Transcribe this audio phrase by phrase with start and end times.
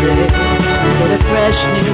[0.00, 1.92] A fresh new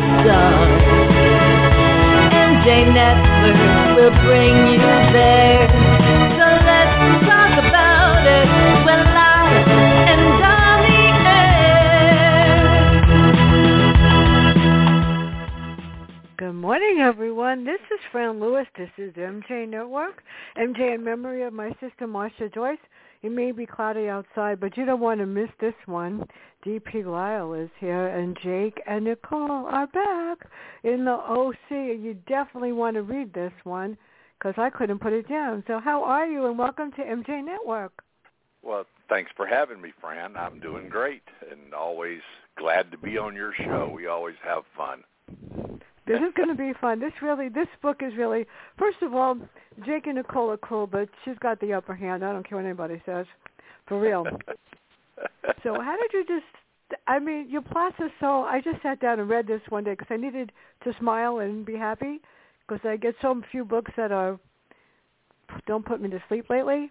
[2.94, 4.78] Network will bring you
[5.12, 5.66] there.
[6.38, 6.94] So let's
[7.26, 8.46] talk about it.
[8.86, 9.66] We're live
[10.06, 11.56] and on the air.
[16.36, 17.64] Good morning, everyone.
[17.64, 18.68] This is Fran Lewis.
[18.78, 20.22] This is MJ Network.
[20.56, 22.78] MJ in memory of my sister Marsha Joyce.
[23.22, 26.24] It may be cloudy outside, but you don't want to miss this one.
[26.66, 30.38] DP Lyle is here, and Jake and Nicole are back
[30.82, 31.70] in the OC.
[31.70, 33.96] You definitely want to read this one
[34.36, 35.62] because I couldn't put it down.
[35.68, 37.92] So how are you, and welcome to MJ Network.
[38.64, 40.36] Well, thanks for having me, Fran.
[40.36, 42.18] I'm doing great and always
[42.58, 43.88] glad to be on your show.
[43.94, 45.04] We always have fun.
[46.04, 46.98] This is going to be fun.
[46.98, 48.44] This really, this book is really.
[48.76, 49.36] First of all,
[49.84, 52.24] Jake and Nicole are cool, but she's got the upper hand.
[52.24, 53.26] I don't care what anybody says,
[53.86, 54.26] for real.
[55.62, 56.98] so how did you just?
[57.06, 58.42] I mean, your plots are so.
[58.42, 60.52] I just sat down and read this one day because I needed
[60.84, 62.20] to smile and be happy
[62.66, 64.38] because I get so few books that are
[65.66, 66.90] don't put me to sleep lately.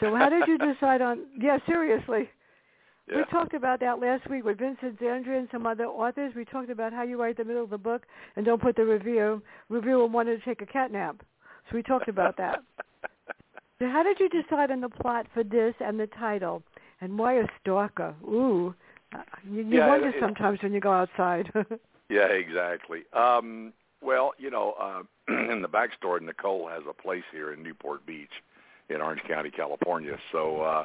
[0.00, 1.26] So how did you decide on?
[1.38, 2.28] Yeah, seriously.
[3.08, 3.18] Yeah.
[3.18, 6.32] We talked about that last week with Vincent Zandri and some other authors.
[6.34, 8.02] We talked about how you write the middle of the book
[8.34, 9.42] and don't put the review.
[9.68, 11.22] Reviewer wanted to take a cat nap.
[11.70, 12.62] So we talked about that.
[13.78, 16.62] so how did you decide on the plot for this and the title?
[17.00, 18.14] And why a stalker?
[18.24, 18.74] Ooh.
[19.14, 21.52] Uh, You, you Yeah, wonder it- sometimes when you go outside.
[22.08, 23.04] yeah, exactly.
[23.12, 25.02] Um, well, you know, uh,
[25.52, 28.42] in the backstory, Nicole has a place here in Newport Beach,
[28.88, 30.16] in Orange County, California.
[30.32, 30.84] So, uh,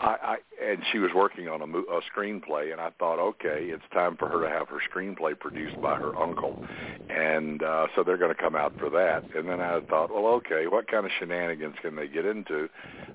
[0.00, 3.82] I, I and she was working on a, a screenplay, and I thought, okay, it's
[3.92, 6.64] time for her to have her screenplay produced by her uncle,
[7.08, 9.24] and uh, so they're going to come out for that.
[9.34, 12.68] And then I thought, well, okay, what kind of shenanigans can they get into?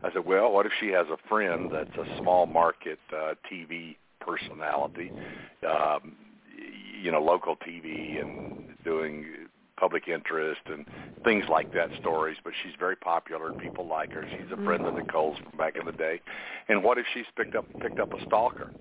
[0.03, 3.97] I said, well, what if she has a friend that's a small market uh, TV
[4.19, 5.12] personality,
[5.67, 6.16] um,
[7.01, 9.25] you know, local TV and doing
[9.83, 10.85] public interest and
[11.25, 14.25] things like that stories, but she's very popular and people like her.
[14.31, 16.21] She's a friend of Nicole's from back in the day.
[16.69, 18.71] And what if she's picked up picked up a stalker?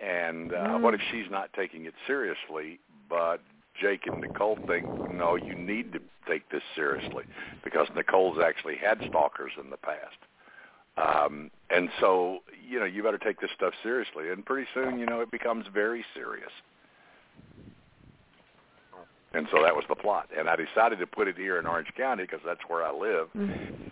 [0.00, 3.40] And uh, what if she's not taking it seriously, but
[3.80, 7.22] Jake and Nicole think, no, you need to take this seriously
[7.62, 10.18] because Nicole's actually had stalkers in the past.
[10.96, 14.30] Um, and so, you know, you better take this stuff seriously.
[14.30, 16.50] And pretty soon, you know, it becomes very serious.
[19.36, 20.30] And so that was the plot.
[20.36, 23.28] And I decided to put it here in Orange County because that's where I live.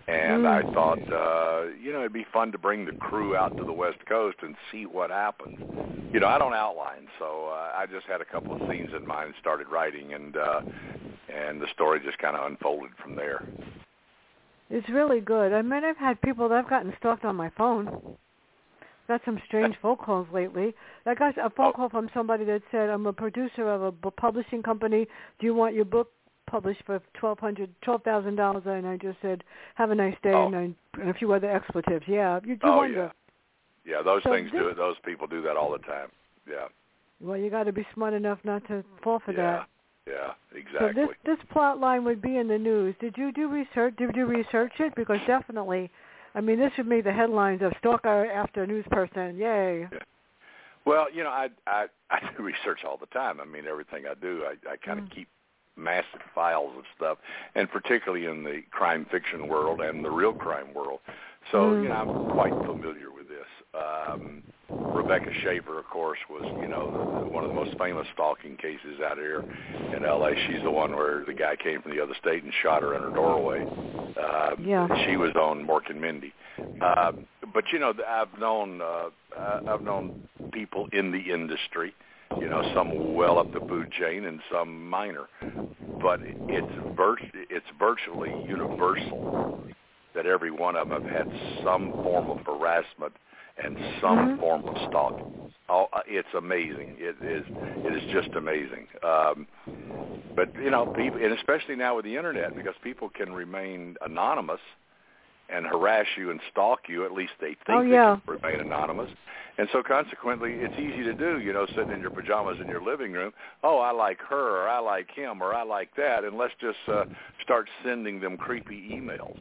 [0.09, 3.65] And I thought, uh, you know, it'd be fun to bring the crew out to
[3.65, 5.59] the West Coast and see what happens.
[6.12, 9.06] You know, I don't outline, so uh, I just had a couple of scenes in
[9.06, 10.60] mind and started writing, and uh,
[11.28, 13.47] and the story just kind of unfolded from there.
[14.71, 15.53] It's really good.
[15.53, 18.16] I mean, I've had people that I've gotten stalked on my phone.
[19.06, 20.75] Got some strange phone calls lately.
[21.04, 21.72] I got a phone Oh.
[21.72, 25.06] call from somebody that said, "I'm a producer of a bu- publishing company.
[25.38, 26.10] Do you want your book
[26.47, 29.44] published for twelve hundred, twelve thousand dollars?" And I just said,
[29.75, 30.47] "Have a nice day," Oh.
[30.47, 32.09] and, I, and a few other expletives.
[32.09, 33.12] Yeah, you do oh wonder.
[33.84, 34.03] yeah, yeah.
[34.03, 34.76] Those So things this- do it.
[34.76, 36.10] Those people do that all the time.
[36.48, 36.69] Yeah,
[37.21, 39.69] Well, you got to be smart enough not to fall for yeah, that.
[40.06, 40.32] yeah.
[40.50, 40.92] So Exactly.
[41.06, 42.94] this this plot line would be in the news.
[43.00, 43.97] Did you do research?
[43.97, 44.94] Did you research it?
[44.94, 45.91] Because definitely,
[46.34, 49.37] I mean, this would make the headlines of stalker after a news person.
[49.37, 49.89] Yay!
[50.84, 53.41] Well, you know, I I I do research all the time.
[53.41, 55.11] I mean, everything I do, I I kind of Mm.
[55.15, 55.28] keep
[55.77, 57.19] massive files of stuff,
[57.55, 61.00] and particularly in the crime fiction world and the real crime world.
[61.50, 61.83] So, Mm.
[61.83, 63.47] you know, I'm quite familiar with this.
[63.75, 64.43] Um,
[64.95, 68.57] Rebecca Schaeffer, of course, was you know the, the, one of the most famous stalking
[68.57, 69.45] cases out here
[69.97, 70.34] in L.A.
[70.47, 73.03] She's the one where the guy came from the other state and shot her in
[73.03, 73.60] her doorway.
[73.63, 74.89] Um, Yeah.
[75.07, 76.33] She was on Mork and Mindy.
[76.81, 77.13] Uh,
[77.53, 81.95] but you know, I've known uh, uh, I've known people in the industry.
[82.41, 85.27] You know, some well up the food chain and some minor.
[86.01, 86.66] But it's
[86.97, 87.16] vir-
[87.51, 89.60] it's virtually universal
[90.15, 91.28] that every one of them have had
[91.63, 93.13] some form of harassment
[93.62, 94.41] and some Mhm.
[94.41, 95.27] form of stalking.
[95.68, 96.97] Oh, uh, it's amazing.
[96.98, 97.47] It is.
[97.83, 98.89] It is just amazing.
[99.03, 99.47] Um,
[100.36, 104.60] but you know, people, and especially now with the internet, because people can remain anonymous
[105.48, 107.04] and harass you and stalk you.
[107.04, 108.16] At least they think oh, they yeah.
[108.16, 109.10] can remain anonymous.
[109.57, 112.83] And so consequently, it's easy to do, you know, sitting in your pajamas in your
[112.83, 113.33] living room.
[113.62, 116.78] Oh, I like her, or I like him, or I like that, and let's just
[116.89, 117.04] uh,
[117.42, 119.36] start sending them creepy emails.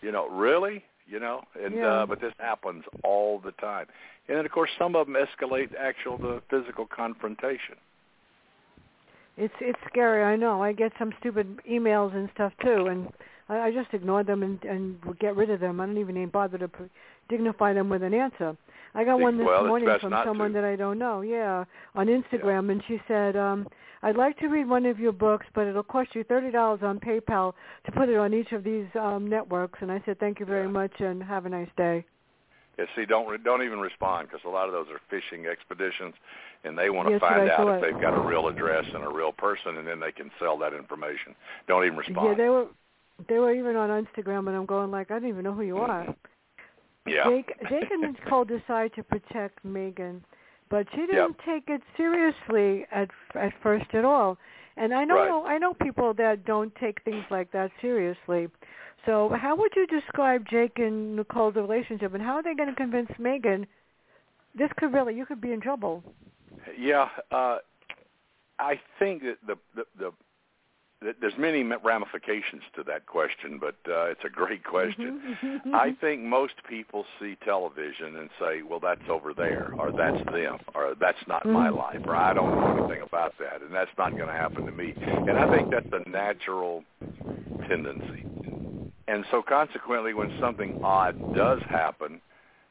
[0.00, 0.82] You know, really?
[1.06, 2.02] You know, and Yeah.
[2.02, 3.86] uh, but this happens all the time.
[4.28, 7.76] And then, of course, some of them escalate actual to physical confrontation.
[9.36, 10.22] It's it's scary.
[10.22, 10.62] I know.
[10.62, 13.08] I get some stupid emails and stuff too, and
[13.48, 15.80] I, I just ignore them and and get rid of them.
[15.80, 16.84] I don't even bother to p-
[17.28, 18.56] dignify them with an answer.
[18.94, 20.60] I got one this Well, morning from someone to.
[20.60, 21.22] that I don't know.
[21.22, 21.64] Yeah,
[21.94, 23.66] on Instagram, and she said, um,
[24.02, 26.98] "I'd like to read one of your books, but it'll cost you thirty dollars on
[27.00, 27.54] PayPal
[27.84, 30.66] to put it on each of these um, networks." And I said, "Thank you very
[30.66, 30.72] Yeah.
[30.72, 32.04] much, and have a nice day."
[32.78, 36.14] Yeah, see, don't re- don't even respond because a lot of those are fishing expeditions,
[36.64, 39.10] and they want to Yes, find out if they've got a real address and a
[39.10, 41.34] real person, and then they can sell that information.
[41.68, 42.28] Don't even respond.
[42.28, 42.66] Yeah, they were
[43.28, 45.76] they were even on Instagram, and I'm going like, I don't even know who you
[45.78, 46.14] are.
[47.06, 47.28] Yeah.
[47.28, 50.24] Jake, Jake and Nicole decided to protect Megan,
[50.72, 54.38] but she didn't take it seriously at at first at all.
[54.78, 58.48] And I know I know people that don't take things like that seriously.
[59.04, 62.74] So how would you describe Jake and Nicole's relationship, and how are they going to
[62.74, 63.66] convince Megan?
[64.54, 66.02] This could really you could be in trouble.
[66.78, 67.58] Yeah, uh,
[68.58, 70.10] I think that the, the the
[71.20, 75.20] there's many ramifications to that question, but uh, it's a great question.
[75.42, 75.74] Mhm.
[75.74, 80.58] I think most people see television and say, "Well, that's over there," or "That's them,"
[80.74, 81.76] or "That's not my Mhm.
[81.76, 84.72] life," or "I don't know anything about that," and that's not going to happen to
[84.72, 84.94] me.
[85.26, 86.84] And I think that's a natural
[87.68, 88.24] tendency.
[89.08, 92.20] And so, consequently, when something odd does happen,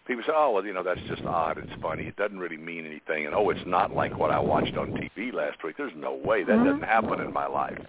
[0.05, 1.57] people say, "Oh, well, you know, that's just odd.
[1.57, 2.03] It's funny.
[2.03, 5.31] It doesn't really mean anything." And oh, it's not like what I watched on TV
[5.33, 5.75] last week.
[5.77, 6.65] There's no way that Mhm.
[6.65, 7.79] doesn't happen in my life,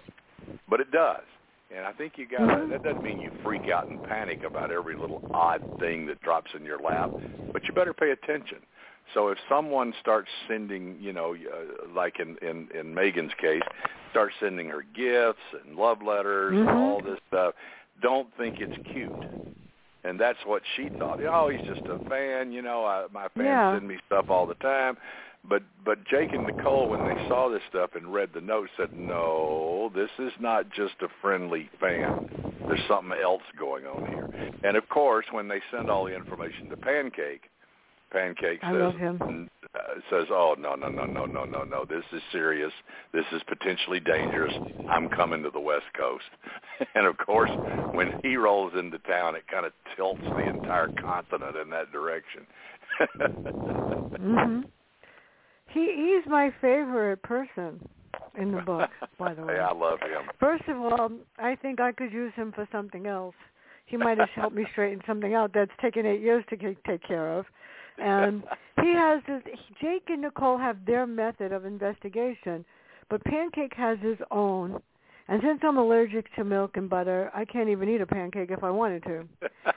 [0.73, 1.21] but it does.
[1.69, 2.69] And I think you got to Mhm.
[2.71, 6.51] that doesn't mean you freak out and panic about every little odd thing that drops
[6.55, 7.11] in your lap,
[7.51, 8.57] but you better pay attention.
[9.13, 13.61] So if someone starts sending, you know, uh, like in, in in Megan's case,
[14.09, 16.75] starts sending her gifts and love letters and Mhm.
[16.75, 17.53] all this stuff,
[18.01, 19.25] don't think it's cute.
[20.03, 21.19] And that's what she thought.
[21.21, 22.83] Oh, he's just a fan, you know.
[22.83, 23.73] I, my fans Yeah.
[23.73, 24.97] send me stuff all the time.
[25.47, 28.93] But but Jake and Nicole, when they saw this stuff and read the note, said,
[28.95, 32.29] "No, this is not just a friendly fan.
[32.67, 34.29] There's something else going on here."
[34.63, 37.49] And of course, when they send all the information to Pancake,
[38.11, 39.49] Pancake I says, love him.
[39.75, 39.79] uh,
[40.09, 41.83] says, "Oh no no no no no no no!
[41.83, 42.71] This is serious.
[43.11, 44.53] This is potentially dangerous.
[44.87, 46.29] I'm coming to the West Coast."
[46.95, 47.51] and of course,
[47.91, 52.47] when he rolls into town, it kind of tilts the entire continent in that direction.
[54.19, 54.63] Mhm.
[55.73, 57.79] He he's my favorite person
[58.37, 59.55] in the book, by the way.
[59.55, 60.29] Yeah, I love him.
[60.39, 63.35] First of all, I think I could use him for something else.
[63.85, 67.03] He might have helped me straighten something out that's taken eight years to take take
[67.03, 67.45] care of.
[67.97, 68.43] And
[68.81, 69.41] he has this.
[69.81, 72.65] Jake and Nicole have their method of investigation,
[73.09, 74.81] but Pancake has his own.
[75.27, 78.61] And since I'm allergic to milk and butter, I can't even eat a pancake if
[78.61, 79.23] I wanted to,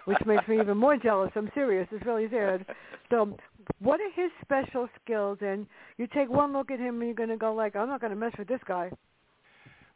[0.05, 1.31] which makes me even more jealous.
[1.37, 1.87] I'm serious.
[1.93, 2.67] It's really sad.
[3.11, 3.37] So,
[3.81, 5.39] what are his special skills?
[5.41, 5.67] And
[5.99, 8.11] you take one look at him, and you're going to go like, I'm not going
[8.13, 8.91] to mess with this guy.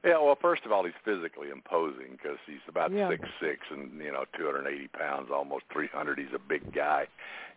[0.03, 3.11] Yeah, well, first of all, he's physically imposing because he's about Yeah.
[3.11, 6.19] six six and you know 280 pounds, almost 300.
[6.19, 7.07] He's a big guy.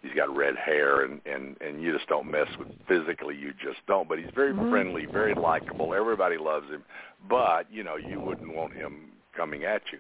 [0.02, 3.38] He's got red hair, and and and you just don't mess with physically.
[3.38, 4.10] You just don't.
[4.10, 4.70] But he's very Mhm.
[4.70, 5.94] friendly, very likable.
[5.94, 6.84] Everybody loves him.
[7.30, 10.00] But you know, you wouldn't want him coming at you.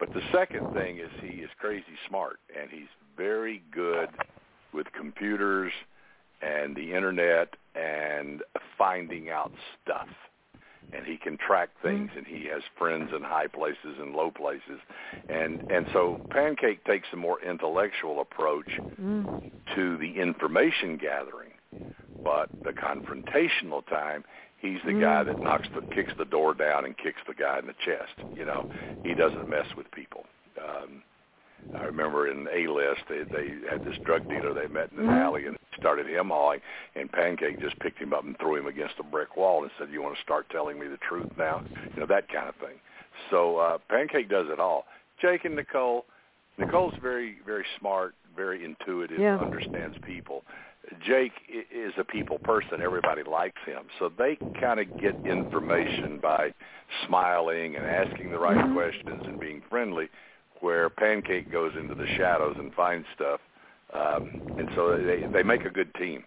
[0.00, 4.08] But the second thing is he is crazy smart, and he's very good
[4.72, 5.72] with computers
[6.42, 8.42] and the internet and
[8.76, 10.08] finding out stuff.
[10.92, 14.80] And he can track things and he has friends in high places and low places.
[15.28, 19.28] And and so pancake takes a more intellectual approach Mm.
[19.74, 21.52] to the information gathering.
[22.24, 24.24] But the confrontational time
[24.56, 27.66] he's the guy that knocks the kicks the door down and kicks the guy in
[27.66, 28.64] the chest you know?
[29.02, 30.24] He doesn't mess with people.
[30.58, 31.02] Um
[31.78, 35.06] I remember in A list they they had this drug dealer they met in an
[35.06, 35.22] Mhm.
[35.24, 36.60] alley and started him hauling
[36.96, 39.88] and Pancake just picked him up and threw him against a brick wall and said,
[39.90, 41.62] You want to start telling me the truth now?
[41.94, 42.80] You know, that kind of thing.
[43.30, 44.86] So uh Pancake does it all.
[45.20, 46.04] Jake and Nicole
[46.56, 49.38] Nicole's very, very smart, very intuitive, Yeah.
[49.38, 50.44] understands people.
[51.00, 51.32] Jake
[51.70, 52.80] is a people person.
[52.82, 53.84] Everybody likes him.
[54.00, 56.52] So they kind of get information by
[57.06, 58.74] smiling and asking the right Mhm.
[58.74, 60.08] questions and being friendly
[60.60, 63.40] where Pancake goes into the shadows and finds stuff.
[63.92, 66.24] Um, and so they they make a good team.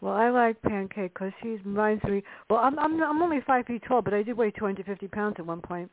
[0.00, 2.22] Well, I like Pancake because he reminds me.
[2.48, 5.46] Well, I'm I'm I'm only five feet tall, but I did weigh 250 pounds at
[5.46, 5.90] one point.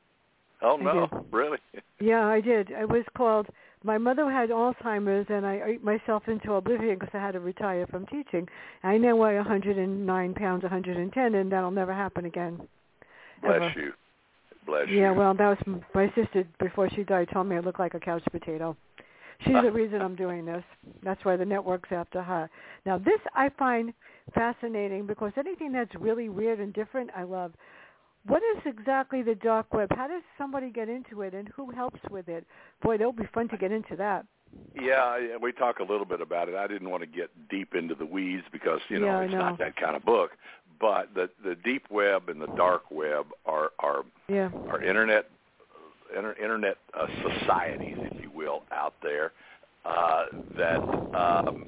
[0.62, 1.20] Oh I no, did.
[1.32, 1.58] really?
[2.00, 2.72] Yeah, I did.
[2.74, 3.48] I was called.
[3.84, 7.86] My mother had Alzheimer's, and I ate myself into oblivion because I had to retire
[7.88, 8.48] from teaching.
[8.84, 12.68] I now weigh 109 pounds, 110, and that'll never happen again.
[13.44, 13.74] Bless ever.
[13.80, 13.94] you.
[14.76, 17.30] Bless Yeah, well, that was my sister before she died.
[17.32, 18.76] Told me I look like a couch potato.
[19.44, 20.64] She's the reason I'm doing this.
[21.04, 22.50] That's why the network's after her.
[22.86, 23.94] Now, this I find
[24.34, 27.54] fascinating because anything that's really weird and different, I love.
[28.26, 29.90] What is exactly the dark web?
[29.96, 32.46] How does somebody get into it, and who helps with it?
[32.82, 34.26] Boy, that would be fun to get into that.
[34.74, 36.56] Yeah, yeah, we talk a little bit about it.
[36.56, 39.40] I didn't want to get deep into the weeds because you know Yeah, it's know.
[39.40, 40.32] not that kind of book.
[40.80, 44.50] But the the deep web and the dark web are are Yeah.
[44.70, 45.30] are internet
[46.16, 49.32] inter, internet uh, societies, if you will, out there
[49.86, 50.26] uh,
[50.58, 50.82] that
[51.48, 51.66] um,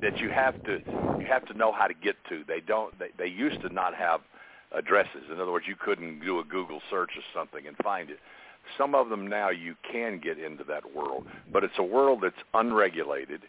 [0.00, 0.78] that you have to
[1.20, 2.44] you have to know how to get to.
[2.46, 2.98] They don't.
[2.98, 4.20] They, they used to not have
[4.72, 5.24] addresses.
[5.32, 8.18] In other words, you couldn't do a Google search or something and find it.
[8.76, 12.36] Some of them now you can get into that world, but it's a world that's
[12.52, 13.42] unregulated.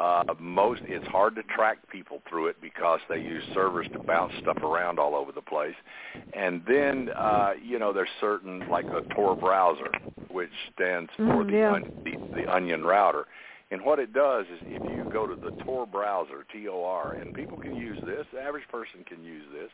[0.00, 4.32] Uh, most it's hard to track people through it because they use servers to bounce
[4.40, 5.74] stuff around all over the place,
[6.32, 9.90] and then uh, you know there's certain like a Tor browser,
[10.30, 11.70] which stands for Mm, the, yeah.
[11.72, 13.26] on, the the Onion router,
[13.70, 17.56] and what it does is if you go to the Tor browser, T-O-R, and people
[17.58, 19.70] can use this, the average person can use this.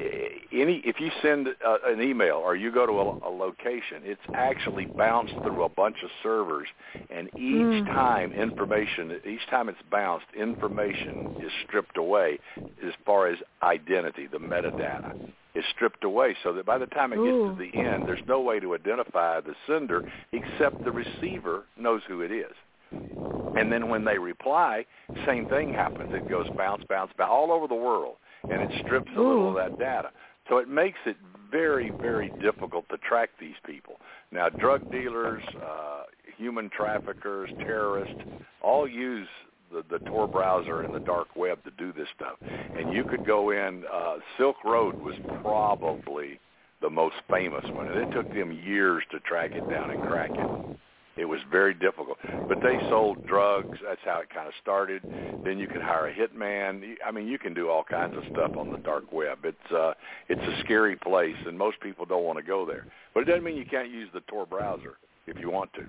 [0.00, 4.02] Eh, Any if you send uh, an email or you go to a, a location,
[4.04, 6.68] it's actually bounced through a bunch of servers,
[7.10, 7.86] and each Mm.
[7.86, 12.38] time information, each time it's bounced, information is stripped away
[12.84, 15.12] as far as identity, the metadata
[15.54, 17.50] is stripped away so that by the time it gets Ooh.
[17.50, 22.20] to the end, there's no way to identify the sender except the receiver knows who
[22.20, 22.52] it is.
[22.90, 24.84] And then when they reply,
[25.26, 26.10] same thing happens.
[26.14, 28.16] It goes bounce, bounce, bounce all over the world,
[28.50, 30.10] and it strips a little of that data.
[30.48, 31.16] So it makes it
[31.50, 33.96] very, very difficult to track these people.
[34.30, 36.02] Now, drug dealers, uh,
[36.36, 38.22] human traffickers, terrorists,
[38.62, 39.28] all use
[39.72, 42.36] the, the Tor browser and the dark web to do this stuff.
[42.42, 43.84] And you could go in.
[43.92, 46.40] Uh, Silk Road was probably
[46.80, 50.30] the most famous one, and it took them years to track it down and crack
[50.32, 50.78] it.
[51.18, 52.16] It was very difficult,
[52.48, 53.78] but they sold drugs.
[53.84, 55.02] That's how it kind of started.
[55.44, 56.94] Then you could hire a hitman.
[57.04, 59.38] I mean, you can do all kinds of stuff on the dark web.
[59.44, 59.94] It's uh,
[60.28, 62.86] it's a scary place, and most people don't want to go there.
[63.14, 64.94] But it doesn't mean you can't use the Tor browser
[65.26, 65.82] if you want to.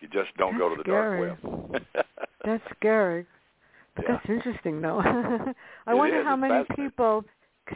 [0.00, 1.28] You just don't go to the scary.
[1.28, 1.82] dark web.
[2.44, 3.26] That's scary.
[3.94, 4.12] But Yeah.
[4.16, 5.00] that's interesting, though.
[5.86, 6.24] I It wonder is.
[6.24, 7.24] how It's many people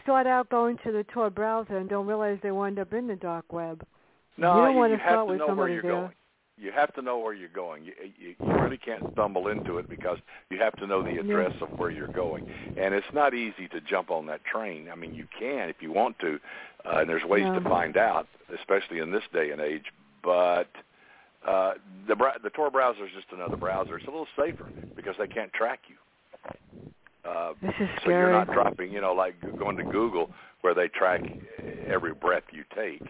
[0.03, 3.17] start out going to the Tor browser and don't realize they wind up in the
[3.17, 3.85] dark web.
[4.37, 5.91] No, You don't have start to with know where you're there.
[5.93, 6.13] going.
[6.61, 7.85] You have to know where you're going.
[7.85, 10.19] You, you, you really can't stumble into it because
[10.51, 12.51] you have to know the address of where you're going.
[12.77, 14.89] And it's not easy to jump on that train.
[14.93, 16.39] I mean, you can if you want to,
[16.85, 19.87] uh, and there's ways to find out, especially in this day and age.
[20.23, 20.69] But
[21.47, 21.75] uh,
[22.07, 23.97] the the Tor browser is just another browser.
[23.97, 25.97] It's a little safer because they can't track you.
[27.25, 30.31] Uh, This is so you're not dropping, you know, like going to Google
[30.63, 31.23] where they track
[31.89, 33.03] every breath you take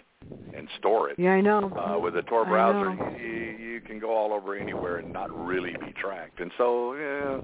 [0.56, 1.18] and store it.
[1.18, 1.72] Yeah, I know.
[1.76, 5.72] Uh, with the Tor browser, you, you can go all over anywhere and not really
[5.72, 6.40] be tracked.
[6.40, 7.40] And so, yeah,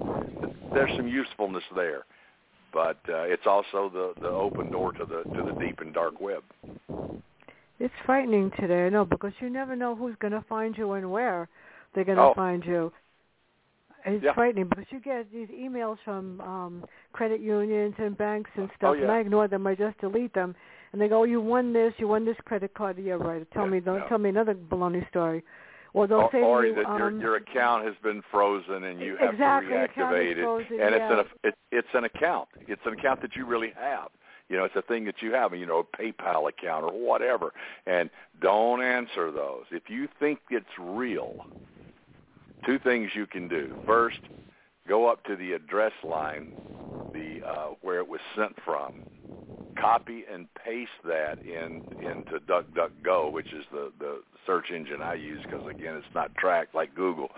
[0.73, 2.05] there's some usefulness there,
[2.73, 6.19] but uh, it's also the the open door to the to the deep and dark
[6.21, 6.43] web.
[7.79, 11.11] It's frightening today, I know, because you never know who's going to find you and
[11.11, 11.47] where
[11.93, 12.33] they're going to Oh.
[12.33, 12.91] find you.
[14.05, 14.33] It's Yeah.
[14.33, 18.95] frightening because you get these emails from um credit unions and banks and Oh, stuff,
[18.95, 19.11] and.
[19.11, 19.65] I ignore them.
[19.67, 20.55] I just delete them,
[20.91, 21.93] and they go, "You won this.
[21.97, 23.49] You won this credit card." Yeah, right.
[23.51, 24.07] Tell Yeah, me, don't yeah.
[24.07, 25.43] tell me another baloney story.
[25.93, 28.99] Or they'll or say or you, that your um, your account has been frozen and
[28.99, 30.43] you have Exactly, to reactivate it.
[30.43, 31.11] frozen, and yeah.
[31.11, 32.49] it's an it, it's an account.
[32.67, 34.09] It's an account that you really have.
[34.49, 37.51] You know, it's a thing that you have, you know, a PayPal account or whatever.
[37.85, 38.09] And
[38.41, 39.65] don't answer those.
[39.71, 41.45] If you think it's real,
[42.67, 43.75] two things you can do.
[43.85, 44.19] First,
[44.87, 46.51] go up to the address line,
[47.13, 49.01] the uh, where it was sent from.
[49.79, 55.41] Copy and paste that in into DuckDuckGo, which is the the search engine I use
[55.49, 57.29] because again, it's not tracked like Google.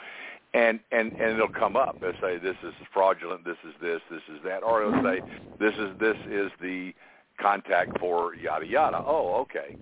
[0.54, 1.98] And and and it'll come up.
[2.02, 3.46] It'll say this is fraudulent.
[3.46, 4.02] This is this.
[4.10, 4.64] This is that.
[4.64, 5.22] Or it'll say
[5.60, 6.94] this is this is the
[7.40, 9.02] contact for yada yada.
[9.06, 9.76] Oh, okay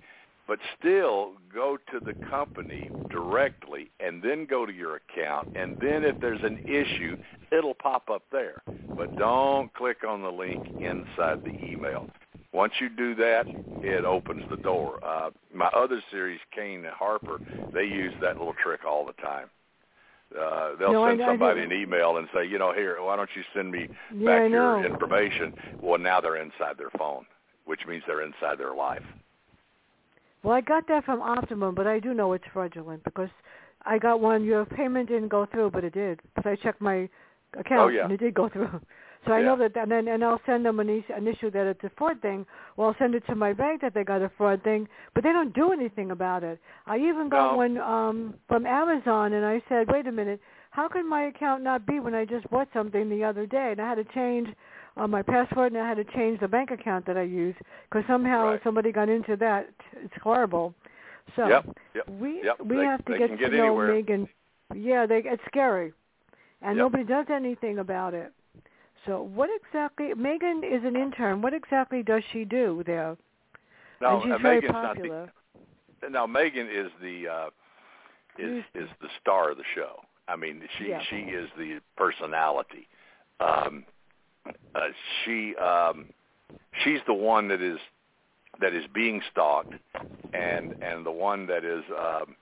[0.48, 6.02] but still go to the company directly and then go to your account and then
[6.02, 7.16] if there's an issue
[7.52, 8.62] it'll pop up there.
[8.96, 12.06] But don't click on the link inside the email.
[12.52, 13.46] Once you do that
[13.82, 14.98] it opens the door.
[15.04, 17.40] Uh, my other series Cain and Harper
[17.72, 19.48] they use that little trick all the time.
[20.38, 23.16] Uh, they'll No, send I somebody didn't- an email and say, you know, here, why
[23.16, 25.54] don't you send me Yeah, back your information?
[25.80, 27.24] Well, now they're inside their phone,
[27.64, 29.04] which means they're inside their life.
[30.42, 33.30] Well, I got that from Optimum, but I do know it's fraudulent because
[33.84, 34.44] I got one.
[34.44, 36.20] Your payment didn't go through, but it did.
[36.42, 37.08] So I checked my
[37.58, 38.04] account, Oh, yeah.
[38.04, 38.80] and it did go through.
[39.26, 39.46] So I Yeah.
[39.46, 41.90] know that, and then and I'll send them an, is- an issue that it's a
[41.98, 42.46] fraud thing.
[42.76, 45.32] Well, I'll send it to my bank that they got a fraud thing, but they
[45.32, 46.60] don't do anything about it.
[46.86, 47.56] I even got No.
[47.56, 50.40] one um from Amazon, and I said, wait a minute,
[50.70, 53.70] how can my account not be when I just bought something the other day?
[53.72, 54.48] And I had to change
[54.98, 57.54] uh, my password, and I had to change the bank account that I use
[57.88, 58.60] because somehow Right.
[58.64, 59.68] somebody got into that.
[59.92, 60.74] It's horrible.
[61.36, 62.58] So Yep, yep, we yep.
[62.60, 63.92] we They- have to get can to know anywhere.
[63.94, 64.28] Megan.
[64.74, 65.92] Yeah, they it's scary,
[66.62, 66.82] and Yep.
[66.84, 68.32] nobody does anything about it.
[69.06, 70.12] So what exactly?
[70.14, 71.40] Megan is an intern.
[71.42, 73.16] What exactly does she do there?
[74.00, 75.32] No, and she's uh, very Megan's popular.
[76.00, 76.10] the.
[76.10, 77.50] Now Megan is the uh,
[78.38, 80.02] is is the star of the show.
[80.28, 81.00] I mean, she Yeah.
[81.02, 82.88] she is the personality.
[83.40, 83.84] Um,
[84.74, 84.80] uh,
[85.24, 86.06] she um,
[86.84, 87.78] she's the one that is
[88.60, 89.74] that is being stalked,
[90.32, 91.84] and and the one that is.
[91.96, 92.36] Um,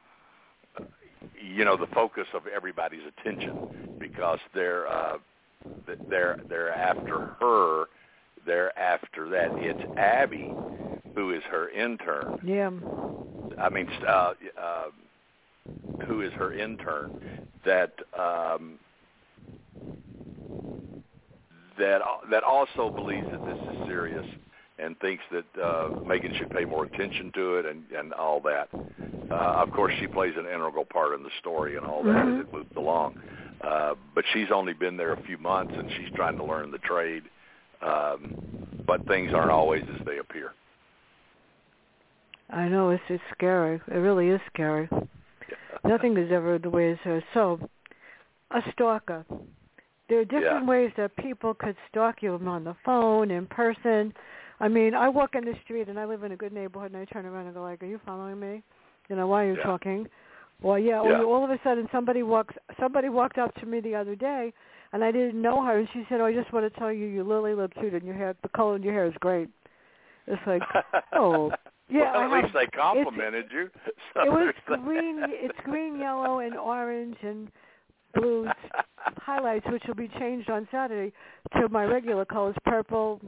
[1.43, 3.53] you know the focus of everybody's attention
[4.01, 5.19] because they're uh,
[6.11, 7.85] they're they're after her.
[8.45, 9.51] They're after that.
[9.57, 10.55] It's Abby,
[11.15, 12.39] who is her intern.
[12.45, 12.71] Yeah.
[13.61, 14.85] I mean, uh, uh,
[16.07, 17.21] who is her intern?
[17.65, 18.79] That um,
[21.79, 24.25] that that also believes that this is serious
[24.79, 28.69] and thinks that uh, Megan should pay more attention to it and and all that.
[29.31, 32.35] Uh, of course, she plays an integral part in the story and all that Mhm.
[32.35, 33.15] as it moves along.
[33.61, 36.79] Uh, but she's only been there a few months and she's trying to learn the
[36.79, 37.25] trade.
[37.83, 38.37] Um,
[38.87, 40.53] but things aren't always as they appear.
[42.51, 43.81] I know it's it's scary.
[43.89, 44.89] It really is scary.
[45.85, 47.23] Nothing is ever the way it is.
[47.35, 47.59] So,
[48.51, 49.25] a stalker.
[50.09, 50.69] There are different Yeah.
[50.71, 54.15] ways that people could stalk you on the phone, in person.
[54.61, 57.01] I mean, I walk in the street and I live in a good neighborhood, and
[57.01, 58.63] I turn around and go like, "Are you following me?
[59.09, 59.63] You know, why are you Yeah.
[59.65, 60.09] talking?"
[60.63, 61.03] Well, yeah.
[61.03, 61.21] Yeah.
[61.21, 62.55] Or all of a sudden, somebody walks.
[62.79, 64.53] Somebody walked up to me the other day,
[64.93, 67.07] and I didn't know her, and she said, "Oh, I just want to tell you,
[67.07, 69.51] you really look cute, and your hair, the color in your hair is great."
[70.27, 70.63] It's like,
[71.13, 71.53] oh,
[71.89, 72.13] yeah.
[72.13, 73.71] well, I at have- least they complimented you.
[74.15, 74.85] So it was there's that.
[74.85, 75.19] green.
[75.29, 77.51] It's green, yellow, and orange, and
[78.19, 78.49] blue
[79.19, 81.13] highlights, which will be changed on Saturday
[81.59, 83.21] to my regular colors: purple,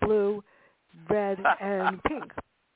[0.00, 0.42] blue,
[1.08, 2.32] red, and pink.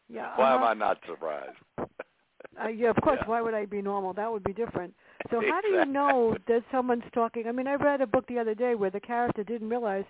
[0.08, 0.32] Yeah.
[0.36, 0.70] Why am uh-huh.
[0.70, 1.56] I not surprised?
[1.78, 3.18] Uh, yeah, of course.
[3.22, 3.28] Yeah.
[3.28, 4.12] Why would I be normal?
[4.12, 4.94] That would be different.
[5.30, 7.44] So how do you know that someone's talking?
[7.48, 10.04] I mean, I read a book the other day where the character didn't realize,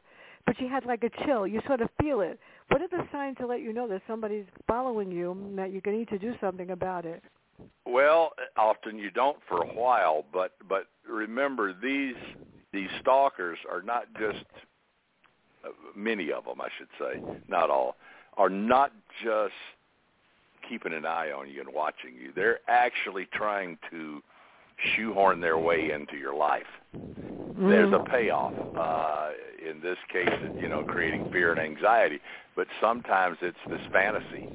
[0.45, 1.47] but she had like a chill.
[1.47, 2.39] You sort of feel it.
[2.69, 5.81] What are the signs to let you know that somebody's following you and that you
[5.87, 7.23] need to do something about it?
[7.87, 12.17] Well, often you don't for a while, but but remember these
[12.73, 14.45] these stalkers are not just
[15.65, 17.97] uh, many of them, I should say, not all,
[18.37, 18.93] are not
[19.23, 19.55] just
[20.69, 22.33] keeping an eye on you and watching you.
[22.35, 24.21] They're actually trying to
[24.97, 26.67] shoehorn their way into your life.
[27.57, 28.05] There's a Mm.
[28.05, 28.55] payoff.
[28.75, 29.33] Uh,
[29.65, 32.21] in this case, you know, creating fear and anxiety.
[32.55, 34.49] But sometimes it's this fantasy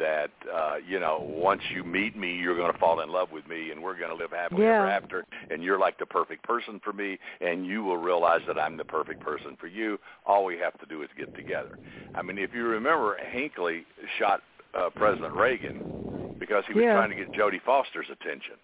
[0.00, 3.46] that uh, you know, once you meet me, you're going to fall in love with
[3.46, 4.78] me, and we're going to live happily Yeah.
[4.80, 5.24] ever after.
[5.50, 8.84] And you're like the perfect person for me, and you will realize that I'm the
[8.84, 9.98] perfect person for you.
[10.26, 11.78] All we have to do is get together.
[12.14, 13.84] I mean, if you remember, Hinckley
[14.18, 14.42] shot
[14.74, 16.94] uh, President Reagan because he was Yeah.
[16.94, 18.54] trying to get Jodie Foster's attention.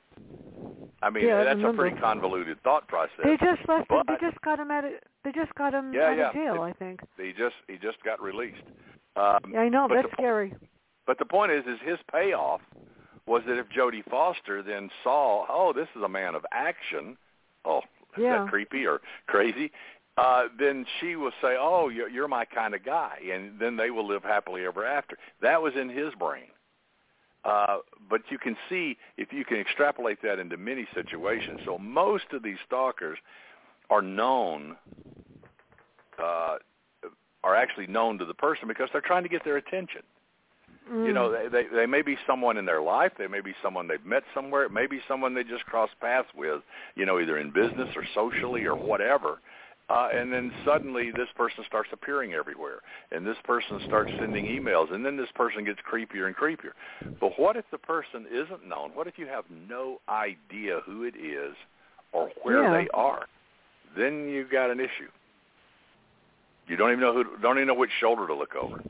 [1.03, 3.20] I mean, Yeah, I that's a pretty convoluted thought process.
[3.22, 3.90] They just left.
[3.90, 4.92] him But- they just got him out of.
[5.25, 6.29] They just got him Yeah, out yeah.
[6.29, 6.55] of jail.
[6.64, 7.01] It- I think.
[7.18, 8.62] he just he just got released.
[9.16, 9.88] Um, Yeah, I know.
[9.88, 10.55] That's the, scary.
[11.07, 12.61] But the point is, is his payoff
[13.27, 17.16] was that if Jodie Foster then saw, oh, this is a man of action.
[17.64, 17.83] Oh,
[18.16, 18.38] is Yeah.
[18.38, 19.73] that creepy or crazy?
[20.16, 23.90] Uh, then she will say, oh, you're, you're my kind of guy, and then they
[23.90, 25.19] will live happily ever after.
[25.42, 26.49] That was in his brain.
[27.45, 31.61] Uh, but you can see if you can extrapolate that into many situations.
[31.64, 33.19] So most of these stalkers
[33.90, 34.77] are known,
[36.19, 36.57] uh,
[37.45, 40.03] are actually known to the person because they're trying to get their attention.
[40.88, 41.51] You know, Mm.
[41.51, 43.12] they, they they may be someone in their life.
[43.18, 44.62] They may be someone they've met somewhere.
[44.64, 46.62] It may be someone they just crossed paths with.
[46.94, 49.40] You know, either in business or socially or whatever.
[49.88, 52.81] Uh, and then suddenly this person starts appearing everywhere,
[53.12, 56.72] and this person starts sending emails, and then this person gets creepier and creepier.
[57.20, 58.90] But what if the person isn't known?
[58.94, 61.55] What if you have no idea who it is
[62.12, 62.72] or where Yeah.
[62.83, 63.29] they are?
[63.96, 65.09] Then you've got an issue.
[66.66, 68.83] You don't even know who, don't even know which shoulder to look over.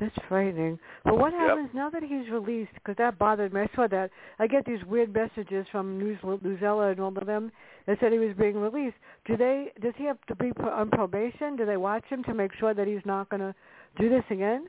[0.00, 0.78] That's frightening.
[1.04, 1.40] But what Yep.
[1.40, 2.72] happens now that he's released?
[2.74, 3.62] Because that bothered me.
[3.62, 4.10] I saw that.
[4.38, 7.50] I get these weird messages from News Newsella and all of them
[7.86, 8.96] that said he was being released.
[9.24, 9.72] Do they?
[9.80, 11.56] Does he have to be on probation?
[11.56, 13.54] Do they watch him to make sure that he's not going to
[13.98, 14.68] do this again?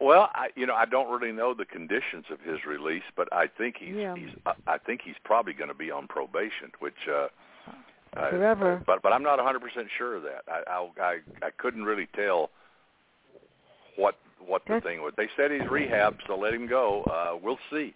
[0.00, 3.46] Well, I, you know, I don't really know the conditions of his release, but I
[3.46, 4.14] think he's, Yeah.
[4.16, 7.28] he's I, I think he's probably going to be on probation, which uh,
[8.16, 8.82] I- Forever.
[8.86, 10.42] but but I'm not 100 percent sure of that.
[10.48, 12.50] I, I I I couldn't really tell
[13.96, 15.12] what what the That's- thing was.
[15.16, 17.02] They said he's rehab, so let him go.
[17.04, 17.94] Uh, we'll see.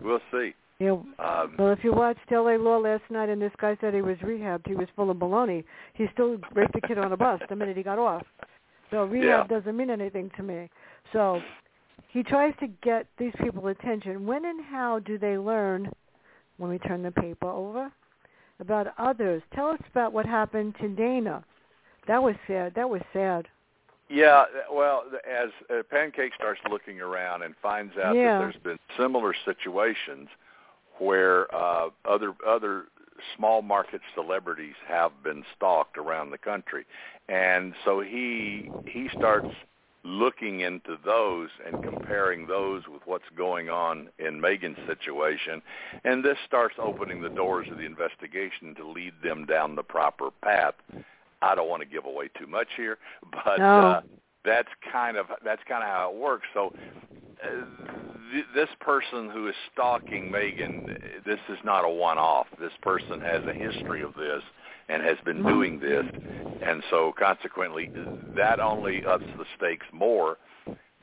[0.00, 0.54] We'll see.
[0.78, 0.92] Yeah.
[1.18, 2.56] Um, Well, if you watched L.A.
[2.58, 5.64] Law last night, and this guy said he was rehabbed, he was full of baloney.
[5.94, 8.24] He still raped a kid on a bus the minute he got off.
[8.90, 9.58] So rehab Yeah.
[9.58, 10.68] doesn't mean anything to me.
[11.12, 11.40] So
[12.08, 14.26] he tries to get these people attention.
[14.26, 15.90] When and how do they learn
[16.56, 17.90] when we turn the paper over
[18.58, 19.42] about others?
[19.54, 21.44] Tell us about what happened to Dana.
[22.06, 22.74] That was sad.
[22.74, 23.46] That was sad.
[24.12, 28.38] Yeah, well, as uh, Pancake starts looking around and finds out Yeah.
[28.38, 30.28] that there's been similar situations
[30.98, 32.84] where uh, other other
[33.36, 36.84] small market celebrities have been stalked around the country,
[37.28, 39.48] and so he he starts
[40.04, 45.62] looking into those and comparing those with what's going on in Megan's situation,
[46.04, 50.30] and this starts opening the doors of the investigation to lead them down the proper
[50.42, 50.74] path.
[51.42, 52.98] I don't want to give away too much here,
[53.44, 53.64] but No.
[53.64, 54.00] uh,
[54.44, 56.46] that's kind of that's kind of how it works.
[56.54, 56.72] So
[57.44, 57.48] uh,
[58.32, 60.86] th- this person who is stalking Megan,
[61.24, 62.46] this is not a one-off.
[62.58, 64.42] This person has a history of this
[64.88, 66.04] and has been doing this,
[66.66, 67.90] and so consequently,
[68.36, 70.38] that only ups the stakes more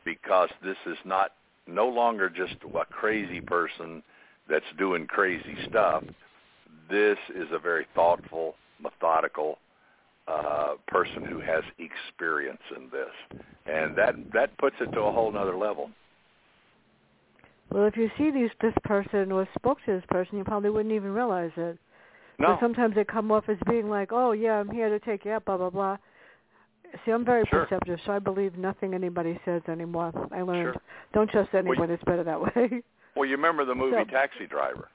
[0.04, 1.32] because this is not
[1.68, 4.04] no longer just a crazy person
[4.50, 6.04] that's doing crazy stuff.
[6.90, 9.60] This is a very thoughtful, methodical
[10.30, 15.32] uh, person who has experience in this, and that that puts it to a whole
[15.32, 15.90] nother level.
[17.72, 20.94] Well, if you see these this person or spoke to this person, you probably wouldn't
[20.94, 21.78] even realize it.
[22.40, 25.26] No, So sometimes they come off as being like, "Oh yeah, I'm here to take
[25.26, 25.98] you out," blah blah blah.
[27.06, 27.66] See, I'm very Sure.
[27.66, 30.12] perceptive, so I believe nothing anybody says anymore.
[30.32, 30.82] I learned Sure.
[31.14, 31.92] don't trust Well, anyone.
[31.92, 32.82] it's better that way.
[33.16, 34.90] well, you remember the movie So- Taxi Driver?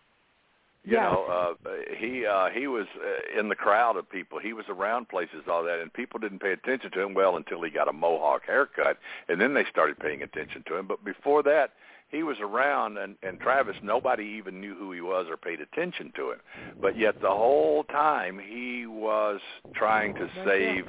[0.85, 4.39] You know, uh, he uh, he was uh, in the crowd of people.
[4.39, 7.63] He was around places, all that, and people didn't pay attention to him well until
[7.63, 10.87] he got a mohawk haircut, and then they started paying attention to him.
[10.87, 11.71] But before that,
[12.11, 16.13] he was around, and and Travis, nobody even knew who he was or paid attention
[16.17, 16.39] to him.
[16.83, 19.41] But yet, the whole time, he was
[19.75, 20.85] trying to save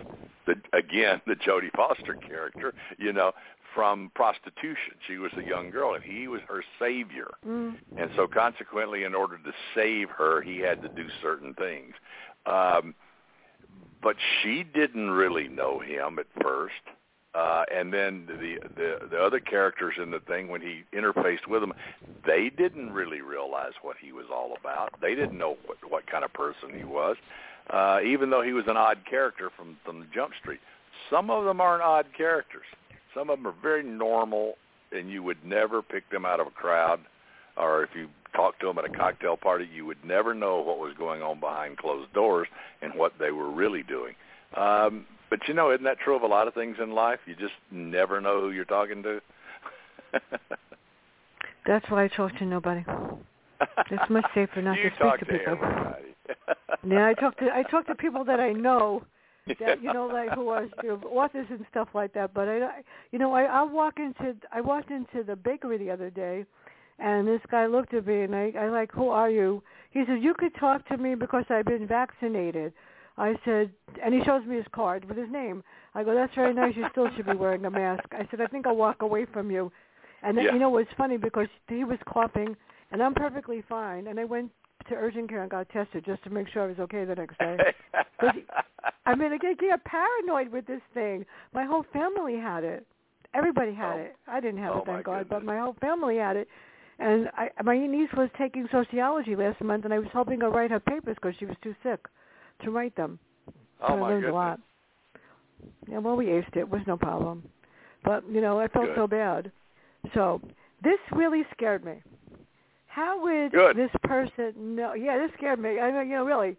[0.46, 3.32] the again the Jodie Foster character, you know,
[3.76, 4.96] from prostitution.
[5.06, 7.32] She was a young girl, and he was her savior.
[7.46, 7.76] mm.
[7.98, 11.94] And so consequently, in order to save her, he had to do certain things.
[12.46, 12.96] Um,
[14.02, 16.74] but she didn't really know him at first.
[17.34, 21.60] Uh, and then the, the the other characters in the thing, when he interfaced with
[21.60, 21.74] them,
[22.26, 24.94] they didn't really realize what he was all about.
[25.02, 27.18] They didn't know what what kind of person he was,
[27.72, 30.62] uh, even though he was an odd character from from Jump Street.
[31.10, 32.64] Some of them aren't odd characters.
[33.16, 34.56] Some of them are very normal,
[34.92, 37.00] and you would never pick them out of a crowd,
[37.58, 40.78] or if you talked to them at a cocktail party, you would never know what
[40.78, 42.48] was going on behind closed doors
[42.82, 44.14] and what they were really doing.
[44.58, 47.20] Um, but you know, isn't that true of a lot of things in life?
[47.26, 49.22] You just never know who you're talking to.
[51.66, 52.84] That's why I talk to nobody.
[53.90, 55.54] It's much safer not you to speak to to people.
[55.54, 56.06] everybody.
[56.88, 59.04] Yeah, I talk to I talk to people that I know
[59.60, 62.34] that you know like who are you know, authors and stuff like that.
[62.34, 62.82] But I,
[63.12, 66.46] you know, I I walk into I walked into the bakery the other day,
[67.00, 69.62] and this guy looked at me and I I like who are you?
[69.92, 72.74] He said you could talk to me because I've been vaccinated.
[73.18, 73.72] I said,
[74.04, 75.64] and he shows me his card with his name.
[75.94, 76.76] I go, that's very nice.
[76.76, 78.04] You still should be wearing a mask.
[78.12, 79.72] I said, I think I'll walk away from you.
[80.22, 80.54] And then, Yeah.
[80.54, 82.58] you know, it's funny because he was coughing,
[82.92, 84.08] and I'm perfectly fine.
[84.08, 84.52] And I went
[84.90, 87.38] to urgent care and got tested just to make sure I was okay the next
[87.40, 87.58] day.
[89.06, 91.26] I mean, I get, get paranoid with this thing.
[91.54, 92.86] My whole family had it.
[93.34, 94.00] Everybody had Oh.
[94.00, 94.16] it.
[94.28, 96.48] I didn't have Oh, it, thank God, but my whole family had it.
[97.00, 100.72] And I, my niece was taking sociology last month, and I was helping her write
[100.72, 102.06] her papers because she was too sick
[102.64, 103.20] to write them.
[103.82, 104.32] oh so I my learned goodness.
[104.32, 104.60] a lot.
[105.90, 106.60] Yeah, well, we aced it.
[106.60, 107.44] It was no problem.
[108.04, 108.96] But, you know, I felt Good.
[108.96, 109.52] so bad.
[110.14, 110.40] So
[110.84, 112.02] this really scared me.
[112.96, 113.76] How would Good.
[113.76, 114.94] this person know?
[114.94, 115.82] Yeah, this scared me.
[115.82, 116.56] I mean, you know, really.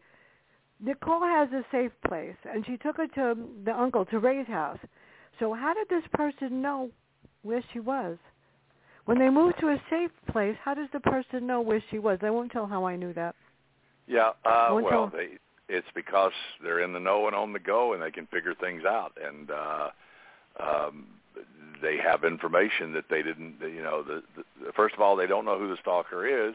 [0.78, 4.78] Nicole has a safe place, and she took her to the uncle, to Ray's house.
[5.40, 6.90] So how did this person know
[7.42, 8.18] where she was?
[9.06, 12.18] When they moved to a safe place, how does the person know where she was?
[12.20, 13.34] I won't tell how I knew that.
[14.06, 15.38] Yeah, uh, well, tell- they,
[15.70, 18.84] it's because they're in the know and on the go, and they can figure things
[18.84, 19.16] out.
[19.24, 19.88] And uh,
[20.60, 21.06] um,
[21.82, 23.56] they have information that they didn't.
[23.60, 26.54] You know, the, the first of all, they don't know who the stalker is,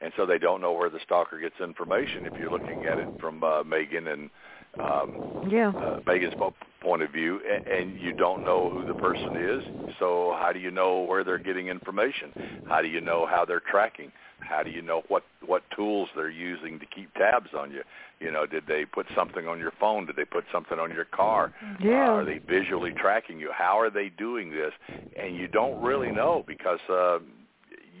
[0.00, 2.26] and so they don't know where the stalker gets information.
[2.26, 4.30] If you're looking at it from uh, Megan and
[4.78, 5.74] um, Yeah.
[5.80, 9.62] uh, Megan's po- point of view, and, and you don't know who the person is.
[9.98, 12.32] So how do you know where they're getting information?
[12.64, 14.12] How do you know how they're tracking?
[14.40, 17.82] How do you know what what tools they're using to keep tabs on you?
[18.18, 20.06] You know, did they put something on your phone?
[20.06, 21.50] Did they put something on your car?
[21.80, 22.08] Yeah.
[22.08, 23.50] Uh, are they visually tracking you?
[23.52, 24.72] How are they doing this?
[25.20, 27.18] And you don't really know because uh,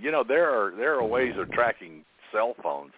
[0.00, 2.92] you know there are there are ways of tracking cell phones.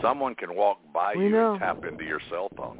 [0.00, 1.52] Someone can walk by We you know.
[1.52, 2.78] and tap into your cell phone.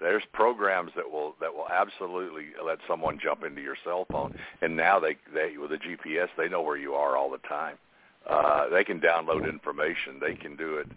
[0.00, 4.76] There's programs that will that will absolutely let someone jump into your cell phone, and
[4.76, 7.76] now they they with a GPS they know where you are all the time.
[8.28, 10.18] Uh, they can download information.
[10.20, 10.88] They can do it.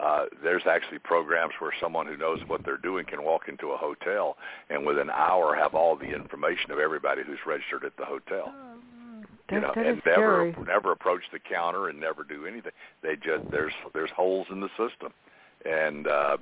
[0.00, 3.76] Uh, there's actually programs where someone who knows what they're doing can walk into a
[3.76, 4.36] hotel
[4.70, 8.54] and within an hour have all the information of everybody who's registered at the hotel.
[9.52, 10.56] You know, and never scary.
[10.66, 12.72] never approach the counter and never do anything.
[13.02, 15.12] They just there's there's holes in the system,
[15.64, 16.36] and uh,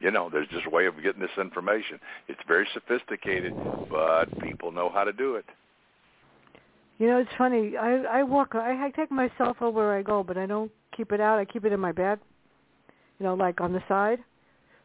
[0.00, 2.00] you know there's just a way of getting this information.
[2.28, 3.54] It's very sophisticated,
[3.90, 5.44] but people know how to do it.
[6.98, 7.76] You know, it's funny.
[7.76, 8.54] I I walk.
[8.54, 11.38] I, I take my cell phone where I go, but I don't keep it out.
[11.38, 12.18] I keep it in my bag.
[13.18, 14.18] You know, like on the side.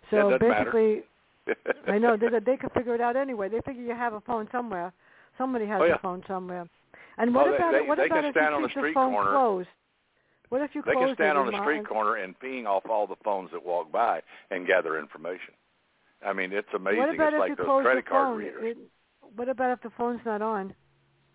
[0.10, 1.04] So it basically,
[1.88, 3.50] I know they they can figure it out anyway.
[3.50, 4.92] They figure you have a phone somewhere.
[5.38, 5.96] Somebody has Oh, yeah.
[5.96, 6.68] a phone somewhere.
[7.18, 8.94] And what Oh, about they- what they about can if stand you on the street
[8.94, 9.32] phone corner.
[9.32, 9.70] closed?
[10.50, 13.08] What if you they close can stand on the street corner and ping off all
[13.08, 15.54] the phones that walk by and gather information.
[16.26, 17.00] I mean, it's amazing.
[17.00, 18.38] What about it's if like you those close credit the card phone?
[18.38, 18.64] readers.
[18.64, 18.78] It,
[19.36, 20.74] what about if the phone's not on?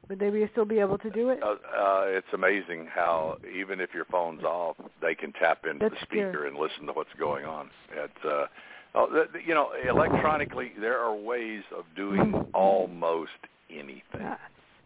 [0.08, 1.42] Would they be, still be able to do it?
[1.42, 5.98] uh, uh, it's amazing how even if your phone's off, they can tap into That's
[6.00, 7.70] the speaker and listen to what's going on.
[7.92, 8.46] It's, uh,
[8.94, 13.32] oh, you know, electronically, there are ways of doing almost
[13.70, 14.36] anything.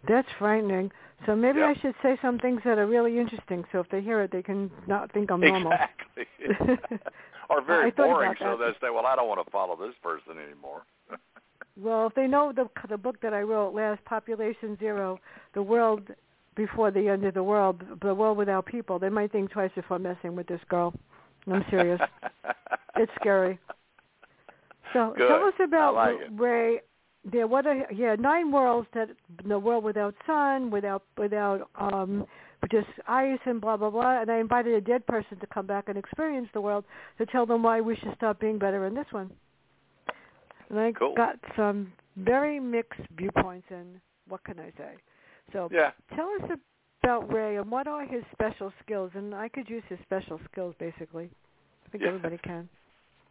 [0.09, 0.91] That's frightening.
[1.27, 1.77] So maybe Yep.
[1.77, 4.43] I should say some things that are really interesting, so if they hear it, they
[4.43, 5.73] can not think I'm normal.
[5.73, 6.99] Exactly.
[7.51, 8.75] or very boring, so that.
[8.81, 10.83] they say, "Well, I don't want to follow this person anymore."
[11.77, 15.19] Well, if they know the the book that I wrote last, Population Zero,
[15.55, 16.03] the world
[16.55, 19.99] before the end of the world, the world without people, they might think twice before
[19.99, 20.93] messing with this girl.
[21.51, 22.01] I'm serious.
[22.97, 23.59] it's scary.
[24.93, 25.29] So Good.
[25.29, 26.17] tell us about like.
[26.33, 26.81] Ray.
[27.25, 29.11] There, what are yeah nine worlds that
[29.47, 32.27] the world without sun, without without um
[32.71, 34.23] just ice and blah blah blah.
[34.23, 36.85] And I invited a dead person to come back and experience the world
[37.19, 39.31] to tell them why we should stop being better in this one.
[40.71, 41.15] And I Cool.
[41.15, 44.93] got some very mixed viewpoints, and what can I say?
[45.53, 45.91] So yeah.
[46.15, 46.59] tell us
[47.03, 49.11] about Ray and what are his special skills.
[49.15, 51.31] And I could use his special skills basically.
[51.87, 52.09] I think Yeah.
[52.09, 52.69] everybody can.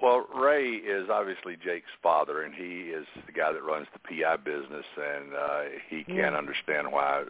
[0.01, 4.38] Well, Ray is obviously Jake's father, and he is the guy that runs the PI
[4.38, 6.38] business, and uh, he can't Yeah.
[6.38, 7.23] understand why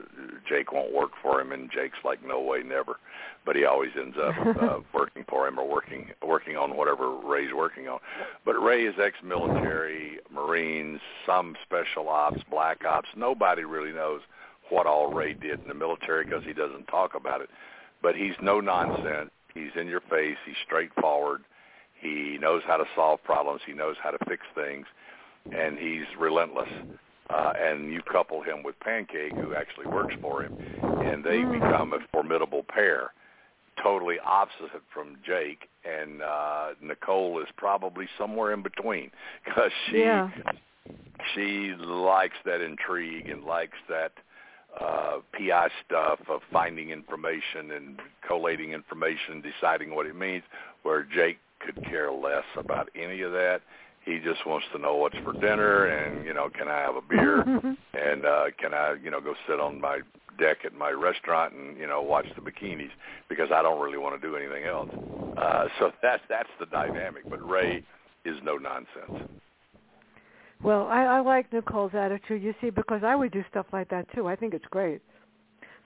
[0.48, 1.52] Jake won't work for him.
[1.52, 2.98] And Jake's like, "No way, never."
[3.44, 7.54] But he always ends up uh, working for him or working working on whatever Ray's
[7.56, 8.00] working on.
[8.46, 13.10] But Ray is ex-military, Marines, some special ops, black ops.
[13.16, 14.22] Nobody really knows
[14.70, 17.50] what all Ray did in the military because he doesn't talk about it.
[18.04, 19.32] But he's no nonsense.
[19.56, 20.38] He's in your face.
[20.46, 21.42] He's straightforward.
[22.00, 23.62] He knows how to solve problems.
[23.66, 24.86] He knows how to fix things,
[25.52, 26.70] and he's relentless.
[27.30, 31.52] Uh, and you couple him with Pancake, who actually works for him, and they Mm.
[31.62, 33.14] become a formidable pair.
[33.78, 39.12] Totally opposite from Jake, and uh, Nicole is probably somewhere in between
[39.46, 40.30] because she Yeah.
[41.34, 44.14] she likes that intrigue and likes that
[44.80, 50.44] uh, PI stuff of finding information and collating information, deciding what it means,
[50.84, 53.62] where Jake could care less about any of that.
[54.06, 57.02] He just wants to know what's for dinner and, you know, can I have a
[57.02, 57.42] beer
[57.94, 60.00] and uh can I, you know, go sit on my
[60.40, 62.90] deck at my restaurant and, you know, watch the bikinis
[63.28, 64.90] because I don't really want to do anything else.
[65.38, 67.84] Uh so that's that's the dynamic, but Ray
[68.26, 69.30] is no nonsense.
[70.62, 72.44] Well, I, I like Nicole's attitude.
[72.44, 74.28] You see, because I would do stuff like that too.
[74.28, 75.02] I think it's great